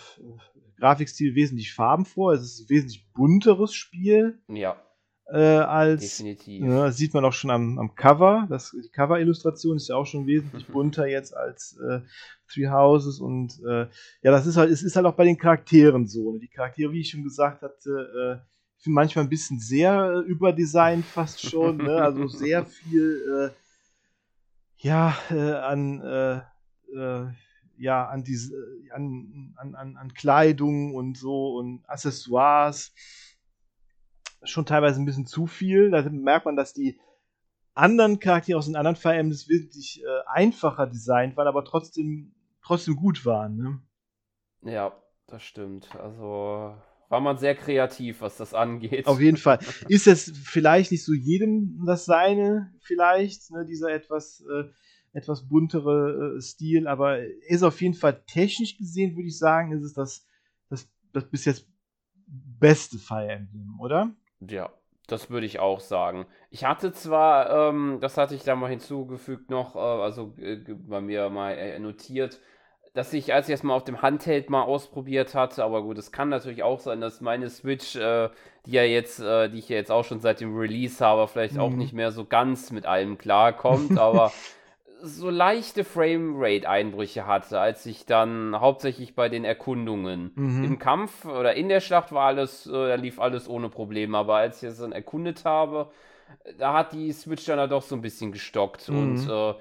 [0.77, 2.43] Grafikstil wesentlich farbenfroh ist.
[2.43, 4.77] Es ist ein wesentlich bunteres Spiel Ja,
[5.31, 6.65] äh, als definitiv.
[6.65, 8.47] ja, das sieht man auch schon am, am Cover.
[8.51, 12.01] Das, die Cover-Illustration ist ja auch schon wesentlich bunter jetzt als äh,
[12.53, 13.21] Three Houses.
[13.21, 13.87] Und äh,
[14.23, 16.33] ja, das ist halt, es ist halt auch bei den Charakteren so.
[16.33, 16.41] Ne?
[16.41, 21.41] Die Charaktere, wie ich schon gesagt hatte, äh, manchmal ein bisschen sehr äh, überdesignt fast
[21.41, 21.77] schon.
[21.79, 21.97] ne?
[22.03, 23.51] Also sehr viel äh,
[24.79, 26.43] ja, äh, an
[27.79, 28.55] ja, an diese,
[28.93, 32.93] an, an, an Kleidung und so und Accessoires
[34.45, 35.91] schon teilweise ein bisschen zu viel.
[35.91, 36.99] Da merkt man, dass die
[37.75, 42.97] anderen Charaktere aus den anderen Fire Emblems wesentlich äh, einfacher designt waren, aber trotzdem, trotzdem
[42.97, 43.57] gut waren.
[43.57, 44.73] Ne?
[44.73, 44.93] Ja,
[45.27, 45.95] das stimmt.
[45.97, 46.75] Also
[47.09, 49.07] war man sehr kreativ, was das angeht.
[49.07, 49.59] Auf jeden Fall.
[49.89, 54.65] Ist es vielleicht nicht so jedem das seine, vielleicht, ne, dieser etwas, äh,
[55.13, 59.85] etwas buntere äh, Stil, aber ist auf jeden Fall technisch gesehen, würde ich sagen, ist
[59.85, 60.27] es das,
[60.71, 61.67] das, das bis jetzt
[62.27, 64.15] beste Fire Emblem, oder?
[64.49, 64.71] Ja,
[65.07, 66.27] das würde ich auch sagen.
[66.51, 71.01] Ich hatte zwar, ähm, das hatte ich da mal hinzugefügt noch, äh, also äh, bei
[71.01, 72.41] mir mal äh, notiert,
[72.95, 76.13] dass ich, als ich es mal auf dem Handheld mal ausprobiert hatte, aber gut, es
[76.13, 78.31] kann natürlich auch sein, dass meine Switch, äh,
[78.67, 81.59] die ja jetzt, äh, die ich ja jetzt auch schon seit dem Release habe, vielleicht
[81.59, 81.79] auch Mhm.
[81.79, 84.35] nicht mehr so ganz mit allem klarkommt, aber
[85.03, 90.63] so leichte Framerate-Einbrüche hatte, als ich dann hauptsächlich bei den Erkundungen Mhm.
[90.63, 94.37] im Kampf oder in der Schlacht war alles, äh, da lief alles ohne Probleme, aber
[94.37, 95.91] als ich es dann erkundet habe,
[96.59, 98.89] da hat die Switch dann halt doch so ein bisschen gestockt Mhm.
[98.91, 99.55] und äh,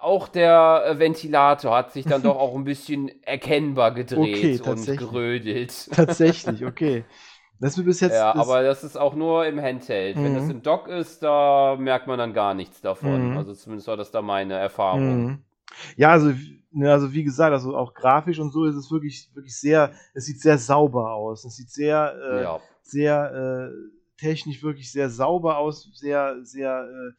[0.00, 4.96] auch der äh, Ventilator hat sich dann doch auch ein bisschen erkennbar Okay, gedreht und
[4.96, 4.96] tatsächlich.
[4.96, 5.90] gerödelt.
[5.90, 7.04] Tatsächlich, okay.
[7.62, 8.14] Das ist bis jetzt.
[8.14, 10.16] Ja, aber das ist auch nur im Handheld.
[10.16, 10.50] Wenn das Mhm.
[10.50, 13.30] im Dock ist, da merkt man dann gar nichts davon.
[13.30, 13.36] Mhm.
[13.36, 15.26] Also zumindest war das da meine Erfahrung.
[15.26, 15.38] Mhm.
[15.96, 16.32] Ja, also,
[16.72, 20.26] ne, also wie gesagt, also auch grafisch und so ist es wirklich, wirklich sehr, es
[20.26, 21.44] sieht sehr sauber aus.
[21.44, 22.60] Es sieht sehr, äh, Ja.
[22.82, 27.12] sehr äh, technisch wirklich sehr sauber aus, sehr, sehr, äh,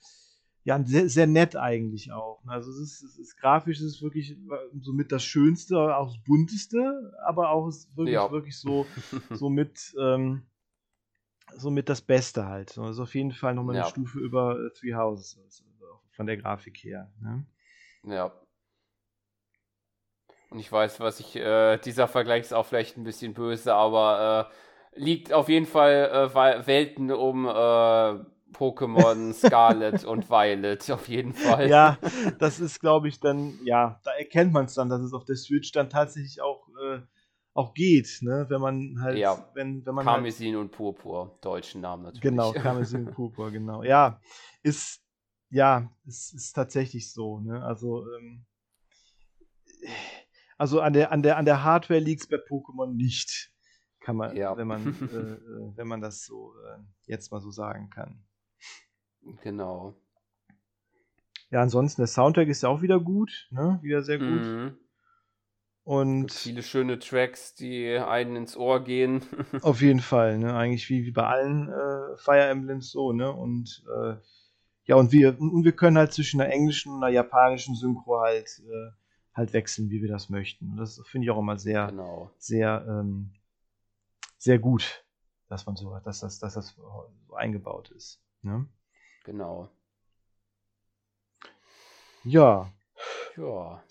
[0.63, 2.43] ja, sehr, sehr nett eigentlich auch.
[2.45, 2.51] ne?
[2.53, 4.37] Also es ist, es ist grafisch ist es wirklich
[4.79, 8.31] somit das Schönste, auch das Bunteste, aber auch ist wirklich, Ja.
[8.31, 8.87] wirklich so,
[9.31, 10.43] so mit, ähm,
[11.57, 12.69] so mit das Beste halt.
[12.69, 13.89] So, Das ist auf jeden Fall nochmal eine Ja.
[13.89, 15.65] Stufe über äh, Three Houses, also
[16.11, 17.11] von der Grafik her.
[17.19, 17.45] Ne?
[18.05, 18.31] Ja.
[20.49, 24.51] Und ich weiß, was ich, äh, dieser Vergleich ist auch vielleicht ein bisschen böse, aber
[24.95, 28.23] äh, liegt auf jeden Fall äh, Welten um äh,
[28.53, 31.69] Pokémon Scarlet und Violet, auf jeden Fall.
[31.69, 31.97] Ja,
[32.39, 35.35] das ist, glaube ich, dann, ja, da erkennt man es dann, dass es auf der
[35.35, 37.01] Switch dann tatsächlich auch, äh,
[37.55, 38.45] auch geht, ne?
[38.49, 39.49] Wenn man halt, Ja.
[39.53, 42.21] wenn, wenn man halt, Karmesin und Purpur, deutschen Namen natürlich.
[42.21, 43.83] genau, Karmesin Purpur, genau.
[43.83, 44.19] Ja,
[44.63, 45.01] ist,
[45.49, 47.63] ja, es ist tatsächlich so, ne?
[47.63, 48.45] Also, ähm,
[50.57, 53.51] also an der, an der, an der Hardware liegt es bei Pokémon nicht.
[53.99, 54.57] Kann man, Ja.
[54.57, 54.81] wenn man,
[55.11, 58.23] äh, äh, wenn man das so äh, jetzt mal so sagen kann.
[59.41, 59.95] Genau.
[61.49, 63.79] Ja, ansonsten, der Soundtrack ist ja auch wieder gut, ne?
[63.83, 64.41] Wieder sehr gut.
[64.41, 64.77] Mhm.
[65.83, 69.21] Und viele schöne Tracks, die einen ins Ohr gehen.
[69.61, 70.55] Auf jeden Fall, ne?
[70.55, 73.31] Eigentlich wie, wie bei allen äh, Fire Emblems so, ne?
[73.31, 74.15] Und äh,
[74.85, 78.61] ja, und wir, und wir können halt zwischen einer englischen und einer japanischen Synchro halt,
[78.65, 78.91] äh,
[79.33, 80.71] halt wechseln, wie wir das möchten.
[80.71, 82.31] Und das finde ich auch immer sehr, genau.
[82.37, 83.31] sehr, ähm,
[84.37, 85.05] sehr gut,
[85.49, 88.21] dass man so, dass das, dass das so eingebaut ist.
[88.41, 88.67] Ne?
[89.23, 89.69] Genau.
[92.23, 92.71] Ja.
[93.37, 93.83] Ja.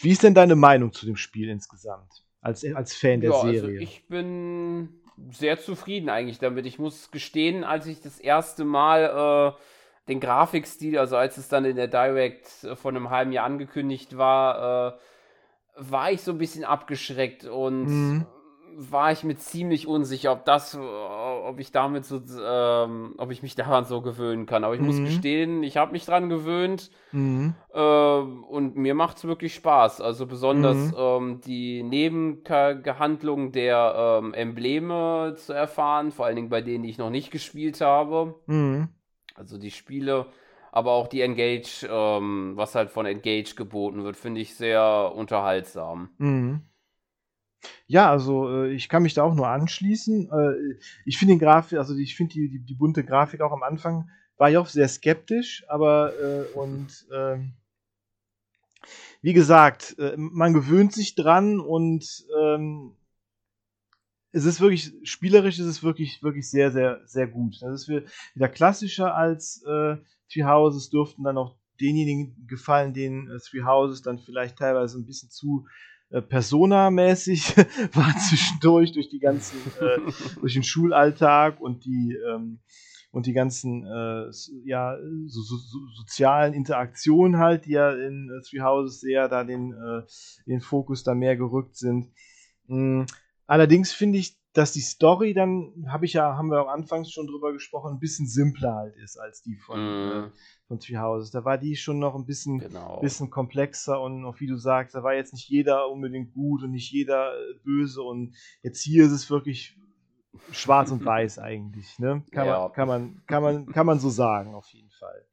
[0.00, 2.24] Wie ist denn deine Meinung zu dem Spiel insgesamt?
[2.40, 3.58] Als, als Fan der ja, Serie.
[3.58, 5.00] also ich bin
[5.30, 6.66] sehr zufrieden eigentlich damit.
[6.66, 9.60] Ich muss gestehen, als ich das erste Mal äh,
[10.08, 14.18] den Grafikstil, also als es dann in der Direct äh, vor einem halben Jahr angekündigt
[14.18, 14.98] war, äh,
[15.76, 18.26] war ich so ein bisschen abgeschreckt und Mhm.
[18.76, 23.42] War ich mir ziemlich unsicher, ob das, äh, ob ich damit so, ähm, ob ich
[23.42, 24.64] mich daran so gewöhnen kann.
[24.64, 25.04] Aber ich muss Mhm.
[25.04, 26.90] gestehen, ich habe mich dran gewöhnt.
[27.12, 27.54] mhm.
[27.74, 30.00] Ähm, und mir macht es wirklich Spaß.
[30.00, 30.96] Also besonders Mhm.
[30.96, 36.98] ähm, die Nebenhandlung der ähm, Embleme zu erfahren, vor allen Dingen bei denen, die ich
[36.98, 38.34] noch nicht gespielt habe.
[38.46, 38.88] Mhm.
[39.34, 40.26] Also die Spiele
[40.72, 46.10] aber auch die Engage, ähm, was halt von Engage geboten wird, finde ich sehr unterhaltsam.
[47.86, 50.30] Ja, also äh, ich kann mich da auch nur anschließen.
[50.30, 53.62] Äh, ich finde den Grafik, also ich finde die, die, die, bunte Grafik auch am
[53.62, 57.52] Anfang war ich auch sehr skeptisch, aber äh, und ähm,
[59.22, 62.96] wie gesagt, äh, man gewöhnt sich dran und ähm,
[64.32, 67.62] es ist wirklich, spielerisch ist es wirklich, wirklich sehr, sehr, sehr gut.
[67.62, 69.96] Das ist wieder klassischer als äh,
[70.30, 75.06] Three Houses, dürften dann auch denjenigen gefallen, denen äh, Three Houses dann vielleicht teilweise ein
[75.06, 75.66] bisschen zu
[76.14, 77.56] äh, Persona-mäßig
[77.92, 79.98] war zwischendurch durch die ganzen, äh,
[80.40, 82.60] durch den Schulalltag und die ähm,
[83.10, 84.30] und die ganzen äh,
[84.64, 84.96] ja,
[85.26, 89.72] so, so, so, sozialen Interaktionen halt, die ja in äh, Three Houses sehr da den,
[89.72, 90.02] äh,
[90.46, 92.10] den Fokus da mehr gerückt sind.
[92.66, 93.06] Mhm.
[93.46, 97.26] Allerdings finde ich, dass die Story dann, habe ich ja, haben wir am Anfang schon
[97.26, 100.32] drüber gesprochen, ein bisschen simpler halt ist als die von, mm.
[100.68, 101.32] von Three Houses.
[101.32, 103.00] Da war die schon noch ein bisschen, genau.
[103.00, 106.70] bisschen komplexer und auch wie du sagst, da war jetzt nicht jeder unbedingt gut und
[106.70, 109.76] nicht jeder äh, böse und jetzt hier ist es wirklich
[110.52, 111.98] schwarz und weiß eigentlich.
[111.98, 112.24] Ne?
[112.30, 112.60] Kann, ja.
[112.60, 115.26] man, kann, man, kann, man, kann man so sagen, auf jeden Fall.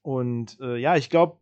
[0.00, 1.40] Und äh, ja, ich glaube,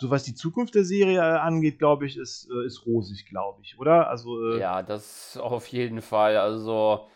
[0.00, 3.60] so was die Zukunft der Serie äh, angeht, glaube ich, ist, äh, ist rosig, glaube
[3.62, 4.08] ich, oder?
[4.08, 6.38] Also, äh, ja, das auf jeden Fall.
[6.38, 7.06] Also,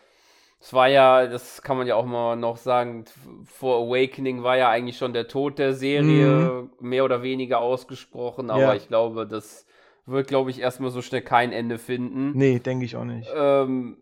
[0.61, 3.05] es war ja, das kann man ja auch mal noch sagen,
[3.45, 6.69] vor Awakening war ja eigentlich schon der Tod der Serie mhm.
[6.79, 8.75] mehr oder weniger ausgesprochen, aber ja.
[8.75, 9.65] ich glaube, das
[10.05, 12.33] wird, glaube ich, erstmal so schnell kein Ende finden.
[12.37, 13.31] Nee, denke ich auch nicht.
[13.35, 13.97] Ähm,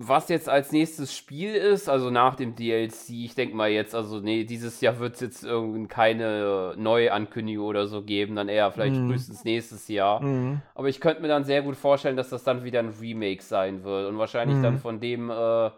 [0.00, 4.20] was jetzt als nächstes Spiel ist, also nach dem DLC, ich denke mal jetzt, also
[4.20, 8.94] nee, dieses Jahr wird es jetzt irgendwie keine Neuankündigung oder so geben, dann eher vielleicht
[8.94, 9.08] mhm.
[9.08, 10.22] frühestens nächstes Jahr.
[10.22, 10.62] Mhm.
[10.76, 13.82] Aber ich könnte mir dann sehr gut vorstellen, dass das dann wieder ein Remake sein
[13.82, 14.62] wird und wahrscheinlich mhm.
[14.62, 15.70] dann von dem äh,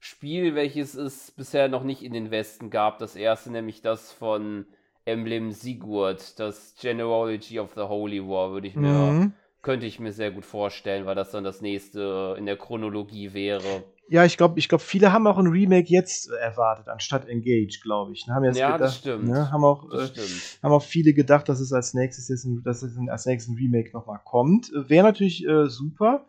[0.00, 2.98] Spiel, welches es bisher noch nicht in den Westen gab.
[2.98, 4.66] Das erste, nämlich das von
[5.04, 9.32] Emblem Sigurd, das Genealogy of the Holy War, würde ich mir mhm
[9.62, 13.84] könnte ich mir sehr gut vorstellen, weil das dann das nächste in der Chronologie wäre.
[14.10, 18.12] Ja, ich glaube, ich glaube, viele haben auch ein Remake jetzt erwartet, anstatt Engage, glaube
[18.12, 18.26] ich.
[18.26, 19.28] Haben ja, gedacht, das stimmt.
[19.28, 22.62] Ne, haben, auch, das äh, haben auch viele gedacht, dass es als nächstes jetzt ein,
[22.62, 24.70] dass es als nächstes ein Remake nochmal kommt.
[24.72, 26.26] Wäre natürlich äh, super.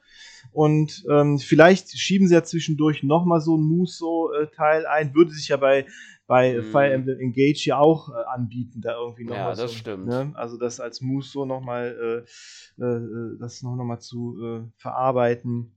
[0.52, 5.16] Und ähm, vielleicht schieben sie ja zwischendurch nochmal so ein Muso-Teil ein.
[5.16, 5.86] Würde sich ja bei
[6.30, 6.64] bei mhm.
[6.66, 10.06] Fire Emblem Engage ja auch äh, anbieten, da irgendwie noch Ja, das so, stimmt.
[10.06, 10.32] Ne?
[10.36, 12.24] Also das als Muso nochmal,
[12.80, 15.76] äh, äh, das noch, noch mal zu äh, verarbeiten,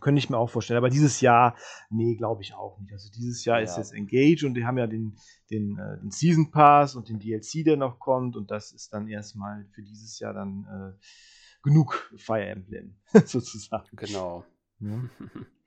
[0.00, 0.78] könnte ich mir auch vorstellen.
[0.78, 1.56] Aber dieses Jahr,
[1.88, 2.92] nee, glaube ich auch nicht.
[2.92, 3.64] Also dieses Jahr ja.
[3.64, 5.14] ist jetzt Engage und die haben ja den,
[5.52, 9.06] den, äh, den, Season Pass und den DLC, der noch kommt und das ist dann
[9.06, 10.66] erstmal für dieses Jahr dann
[10.98, 11.04] äh,
[11.62, 13.86] genug Fire Emblem, sozusagen.
[13.92, 14.44] Genau.
[14.80, 14.98] Ja.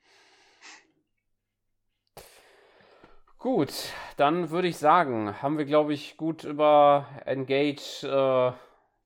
[3.45, 8.51] Gut, dann würde ich sagen, haben wir, glaube ich, gut über Engage äh,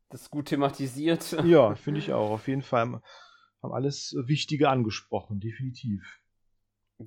[0.10, 1.36] das gut thematisiert.
[1.44, 2.32] Ja, finde ich auch.
[2.32, 3.02] Auf jeden Fall
[3.62, 6.22] haben alles Wichtige angesprochen, definitiv.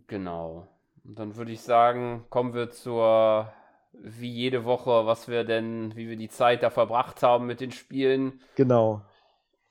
[0.09, 0.69] Genau.
[1.05, 3.51] Und dann würde ich sagen, kommen wir zur,
[3.95, 7.73] wie jede Woche, was wir denn, wie wir die Zeit da verbracht haben mit den
[7.73, 8.43] Spielen.
[8.57, 9.07] Genau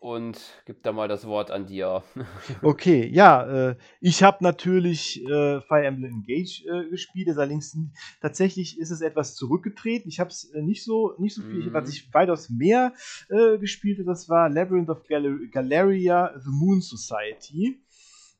[0.01, 2.03] und gib da mal das Wort an dir.
[2.63, 7.77] okay, ja, äh, ich habe natürlich äh, Fire Emblem Engage äh, gespielt, allerdings
[8.19, 10.09] tatsächlich ist es etwas zurückgetreten.
[10.09, 11.73] Ich habe es äh, nicht so nicht so viel, mhm.
[11.73, 12.93] was ich weitaus mehr
[13.29, 17.79] äh, gespielt habe, das war Labyrinth of Gal Galeria The Moon Society.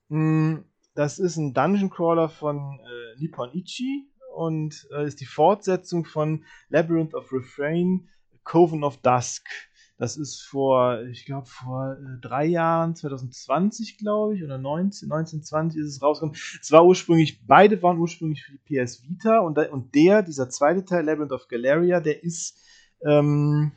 [0.09, 0.61] Mm,
[0.95, 7.13] das ist ein Dungeon Crawler von äh, Nippon Ichi und ist die Fortsetzung von Labyrinth
[7.13, 8.07] of Refrain
[8.45, 9.45] Coven of Dusk.
[10.01, 15.79] Das ist vor, ich glaube, vor äh, drei Jahren, 2020, glaube ich, oder 19, 1920
[15.79, 16.35] ist es rausgekommen.
[16.59, 20.85] Es war ursprünglich, beide waren ursprünglich für die PS Vita und, und der, dieser zweite
[20.85, 22.57] Teil, Labyrinth of Galeria, der ist,
[23.05, 23.73] ähm,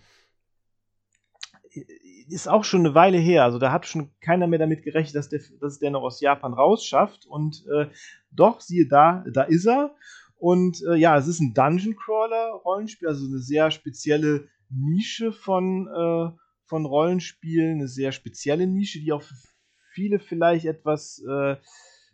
[2.31, 3.45] ist auch schon eine Weile her.
[3.45, 6.55] Also da hat schon keiner mehr damit gerechnet, dass der, dass der noch aus Japan
[6.55, 7.27] rausschafft.
[7.27, 7.89] Und äh,
[8.31, 9.95] doch, siehe da, da ist er.
[10.37, 15.87] Und äh, ja, es ist ein Dungeon Crawler Rollenspiel, also eine sehr spezielle Nische von,
[15.89, 19.35] äh, von Rollenspielen, eine sehr spezielle Nische, die auch für
[19.93, 21.57] viele vielleicht etwas, äh,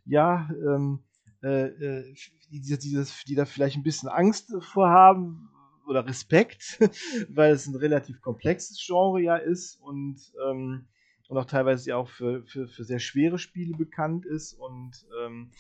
[0.05, 1.01] ja, ähm,
[1.43, 2.15] äh, äh
[2.53, 5.49] die, die, die, da vielleicht ein bisschen Angst vorhaben
[5.87, 6.79] oder Respekt,
[7.29, 10.17] weil es ein relativ komplexes Genre ja ist und,
[10.49, 10.87] ähm,
[11.29, 15.53] und auch teilweise ja auch für, für, für sehr schwere Spiele bekannt ist und ähm,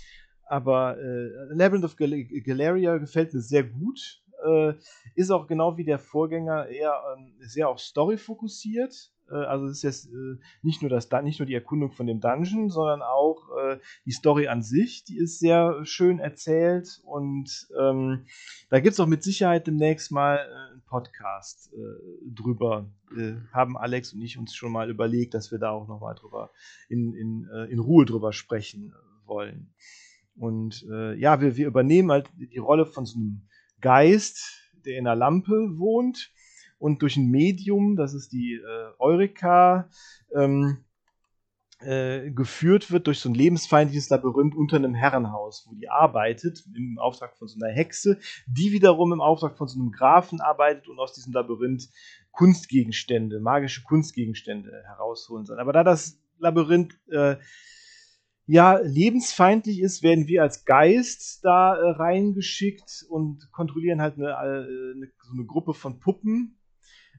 [0.46, 4.74] aber äh, Labyrinth of Gal Galeria gefällt mir sehr gut äh,
[5.14, 9.12] ist auch genau wie der Vorgänger eher ähm, sehr auf Story fokussiert.
[9.30, 12.20] Äh, also es ist jetzt äh, nicht nur das, nicht nur die Erkundung von dem
[12.20, 18.26] Dungeon, sondern auch äh, die Story an sich, die ist sehr schön erzählt und ähm,
[18.68, 22.90] da gibt es auch mit Sicherheit demnächst mal äh, einen Podcast äh, drüber.
[23.16, 26.50] Äh, haben Alex und ich uns schon mal überlegt, dass wir da auch nochmal drüber
[26.88, 28.94] in, in, in Ruhe drüber sprechen
[29.26, 29.74] wollen.
[30.36, 30.86] Und
[31.16, 33.42] ja, wir, wir übernehmen halt die Rolle von so einem
[33.80, 36.32] Geist, der in einer Lampe wohnt
[36.78, 39.88] und durch ein Medium, das ist die äh, Eureka,
[40.34, 40.84] ähm,
[41.80, 46.98] äh, geführt wird durch so ein lebensfeindliches Labyrinth unter einem Herrenhaus, wo die arbeitet, im
[46.98, 50.98] Auftrag von so einer Hexe, die wiederum im Auftrag von so einem Grafen arbeitet und
[50.98, 51.88] aus diesem Labyrinth
[52.32, 55.58] Kunstgegenstände, magische Kunstgegenstände herausholen soll.
[55.58, 57.36] Aber da das Labyrinth äh,
[58.50, 64.94] ja lebensfeindlich ist, werden wir als Geist da äh, reingeschickt und kontrollieren halt eine, äh,
[64.96, 66.58] eine, so eine Gruppe von Puppen,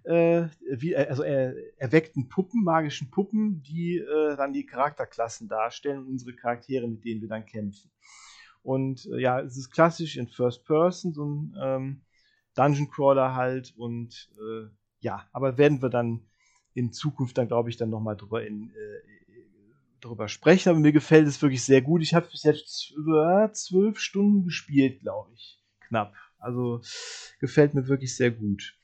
[0.04, 6.00] äh, wie, äh, also äh, erweckten Puppen, magischen Puppen, die äh, dann die Charakterklassen darstellen
[6.00, 7.90] und unsere Charaktere, mit denen wir dann kämpfen.
[8.62, 12.02] Und äh, ja, es ist klassisch in First Person, so ein ähm,
[12.56, 14.30] Dungeon Crawler halt und
[15.00, 16.28] ja, aber werden wir dann
[16.74, 18.74] in Zukunft dann, glaube ich, dann nochmal drüber in,
[20.02, 22.02] drüber sprechen, aber mir gefällt es wirklich sehr gut.
[22.02, 25.62] Ich habe bis jetzt über zwölf Stunden gespielt, glaube ich.
[25.88, 26.14] Knapp.
[26.40, 26.82] Also
[27.40, 28.76] gefällt mir wirklich sehr gut.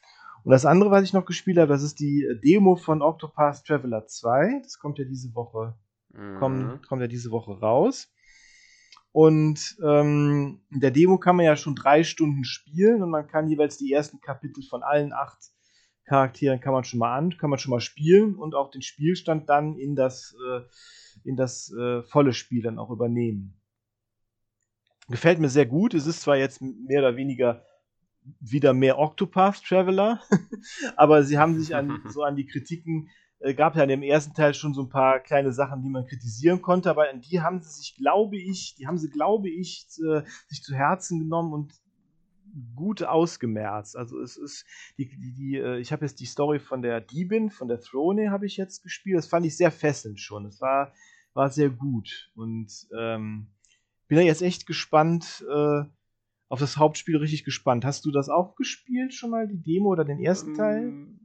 [0.43, 4.05] Und das andere, was ich noch gespielt habe, das ist die Demo von Octopath Traveler
[4.05, 4.61] 2.
[4.63, 5.75] Das kommt ja diese Woche,
[6.09, 6.37] mhm.
[6.39, 8.09] kommt, kommt ja diese Woche raus.
[9.11, 13.49] Und ähm, in der Demo kann man ja schon drei Stunden spielen und man kann
[13.49, 15.51] jeweils die ersten Kapitel von allen acht
[16.07, 19.49] Charakteren kann man schon mal an, kann man schon mal spielen und auch den Spielstand
[19.49, 20.61] dann in das, äh,
[21.23, 23.59] in das äh, volle Spiel dann auch übernehmen.
[25.09, 25.93] Gefällt mir sehr gut.
[25.93, 27.63] Es ist zwar jetzt mehr oder weniger
[28.39, 30.21] wieder mehr Octopath Traveler,
[30.97, 33.09] aber sie haben sich an, so an die Kritiken,
[33.39, 36.05] äh, gab ja in dem ersten Teil schon so ein paar kleine Sachen, die man
[36.05, 39.87] kritisieren konnte, aber an die haben sie sich, glaube ich, die haben sie, glaube ich,
[40.05, 41.73] äh, sich zu Herzen genommen und
[42.75, 43.95] gut ausgemerzt.
[43.95, 44.65] Also es ist
[44.97, 48.31] die, die, die äh, ich habe jetzt die Story von der Diebin, von der Throne
[48.31, 49.17] habe ich jetzt gespielt.
[49.17, 50.45] Das fand ich sehr fesselnd schon.
[50.45, 50.93] Es war,
[51.33, 53.47] war sehr gut und ähm,
[54.07, 55.83] bin da jetzt echt gespannt, äh,
[56.49, 57.83] auf das Hauptspiel richtig gespannt.
[57.83, 60.87] Hast du das auch gespielt schon mal, die Demo oder den ersten Teil?
[60.87, 61.19] Ähm,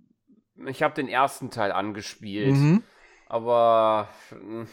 [0.66, 2.82] ich habe den ersten Teil angespielt, mhm.
[3.26, 4.66] aber hm,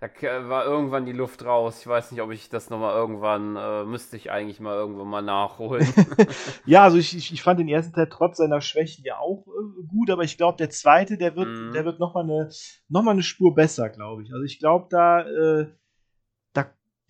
[0.00, 0.08] da
[0.48, 1.80] war irgendwann die Luft raus.
[1.80, 5.22] Ich weiß nicht, ob ich das nochmal irgendwann, äh, müsste ich eigentlich mal irgendwann mal
[5.22, 5.86] nachholen.
[6.66, 9.86] ja, also ich, ich, ich, fand den ersten Teil trotz seiner Schwächen ja auch äh,
[9.86, 12.50] gut, aber ich glaube, der zweite, der wird, der wird nochmal eine,
[12.88, 14.32] noch eine Spur besser, glaube ich.
[14.32, 15.66] Also ich glaube, da, äh,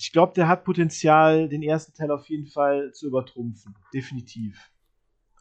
[0.00, 3.76] ich glaube, der hat Potenzial, den ersten Teil auf jeden Fall zu übertrumpfen.
[3.92, 4.72] Definitiv.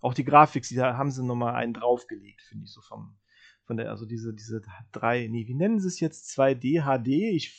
[0.02, 3.18] Auch die Grafik, da haben sie nochmal einen draufgelegt, finde ich, so vom,
[3.70, 6.36] von der, also diese, diese drei, nee, wie nennen sie es jetzt?
[6.36, 7.08] 2D, HD?
[7.36, 7.54] Ich,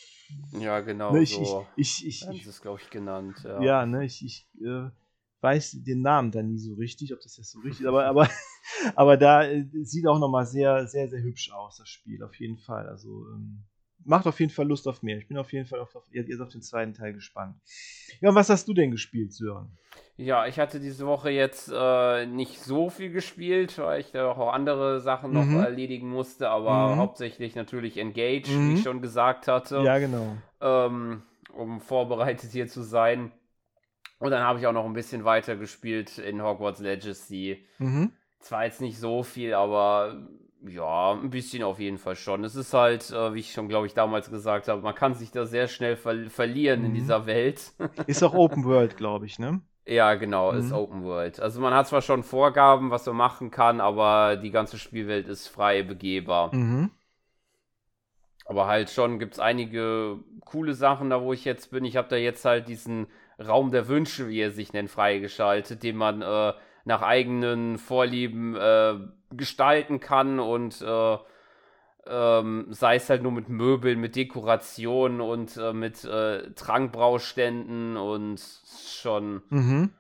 [0.58, 1.12] ja, genau.
[1.12, 1.68] Ne, ich, so.
[1.76, 3.42] ich, ich, ich, ich es, glaube ich, genannt.
[3.44, 4.90] Ja, ja ne, ich, ich äh,
[5.40, 8.28] weiß den Namen dann nie so richtig, ob das jetzt so richtig ist, aber, aber,
[8.96, 12.58] aber da äh, sieht auch nochmal sehr, sehr, sehr hübsch aus, das Spiel, auf jeden
[12.58, 12.88] Fall.
[12.88, 13.62] Also, ähm,
[14.05, 15.18] macht auf jeden Fall Lust auf mehr.
[15.18, 17.57] Ich bin auf jeden Fall auf, auf, jetzt auf den zweiten Teil gespannt.
[18.20, 19.76] Ja, und was hast du denn gespielt, Sören?
[20.16, 24.53] Ja, ich hatte diese Woche jetzt äh, nicht so viel gespielt, weil ich da auch
[24.53, 25.55] andere Sachen mhm.
[25.55, 26.98] noch erledigen musste, aber mhm.
[26.98, 28.70] hauptsächlich natürlich Engage, mhm.
[28.70, 29.80] wie ich schon gesagt hatte.
[29.82, 30.36] Ja, genau.
[30.61, 31.22] Ähm,
[31.55, 33.32] um vorbereitet hier zu sein.
[34.18, 37.64] Und dann habe ich auch noch ein bisschen weiter gespielt in Hogwarts Legacy.
[37.78, 38.12] Mhm.
[38.38, 40.28] Zwar jetzt nicht so viel, aber
[40.66, 42.44] ja, ein bisschen auf jeden Fall schon.
[42.44, 45.30] Es ist halt, äh, wie ich schon, glaube ich, damals gesagt habe, man kann sich
[45.30, 46.86] da sehr schnell ver verlieren mhm.
[46.86, 47.72] in dieser Welt.
[48.06, 49.61] ist auch Open World, glaube ich, ne?
[49.86, 50.58] Ja, genau, mhm.
[50.58, 51.40] ist Open World.
[51.40, 55.48] Also man hat zwar schon Vorgaben, was man machen kann, aber die ganze Spielwelt ist
[55.48, 56.54] frei begehbar.
[56.54, 56.90] Mhm.
[58.44, 61.84] Aber halt schon gibt es einige coole Sachen da, wo ich jetzt bin.
[61.84, 63.06] Ich habe da jetzt halt diesen
[63.38, 66.52] Raum der Wünsche, wie er sich nennt, freigeschaltet, den man äh,
[66.84, 68.94] nach eigenen Vorlieben äh,
[69.30, 71.18] gestalten kann und äh,
[72.06, 78.40] ähm, sei es halt nur mit Möbeln, mit Dekorationen und äh, mit äh, Trankbrauständen und
[78.40, 79.94] schon, mhm.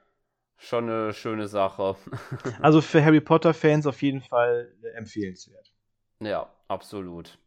[0.56, 1.96] schon eine schöne Sache.
[2.60, 5.72] also für Harry Potter-Fans auf jeden Fall empfehlenswert.
[6.20, 7.38] Ja, absolut.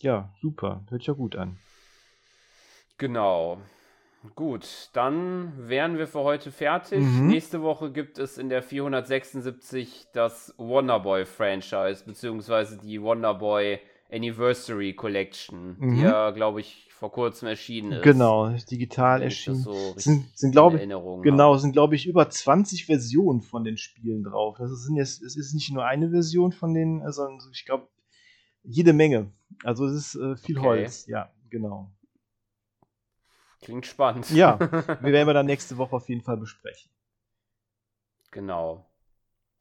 [0.00, 0.84] Ja, super.
[0.88, 1.58] Hört ja gut an.
[2.96, 3.60] Genau.
[4.34, 7.00] Gut, dann wären wir für heute fertig.
[7.00, 7.28] Mhm.
[7.28, 13.78] Nächste Woche gibt es in der 476 das Wonderboy-Franchise, beziehungsweise die Wonderboy
[14.12, 15.94] Anniversary Collection, Mhm.
[15.94, 18.02] die ja, glaube ich, vor kurzem erschienen ist.
[18.02, 19.62] Genau, digital erschienen.
[19.62, 23.78] so sind, sind in glaube ich, genau, sind glaube ich über 20 Versionen von den
[23.78, 24.56] Spielen drauf.
[24.58, 27.88] Das sind jetzt, es ist nicht nur eine Version von den, äh, sondern ich glaube
[28.64, 29.30] jede Menge.
[29.64, 30.66] Also es ist äh, viel Okay.
[30.66, 31.06] Holz.
[31.06, 31.90] Ja, genau.
[33.62, 34.30] Klingt spannend.
[34.30, 36.90] Ja, wir werden wir dann nächste Woche auf jeden Fall besprechen.
[38.30, 38.86] Genau.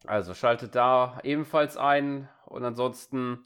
[0.05, 3.45] Also schaltet da ebenfalls ein und ansonsten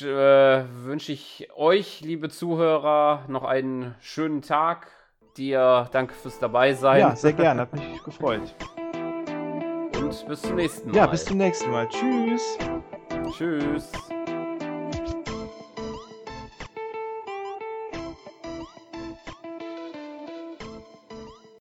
[0.00, 4.88] äh, wünsche ich euch, liebe Zuhörer, noch einen schönen Tag.
[5.36, 8.54] Dir danke fürs dabei sein Ja, sehr gerne, hat mich gefreut.
[9.96, 10.96] und bis zum nächsten Mal.
[10.96, 11.88] Ja, bis zum nächsten Mal.
[11.88, 12.58] Tschüss.
[13.36, 13.92] Tschüss.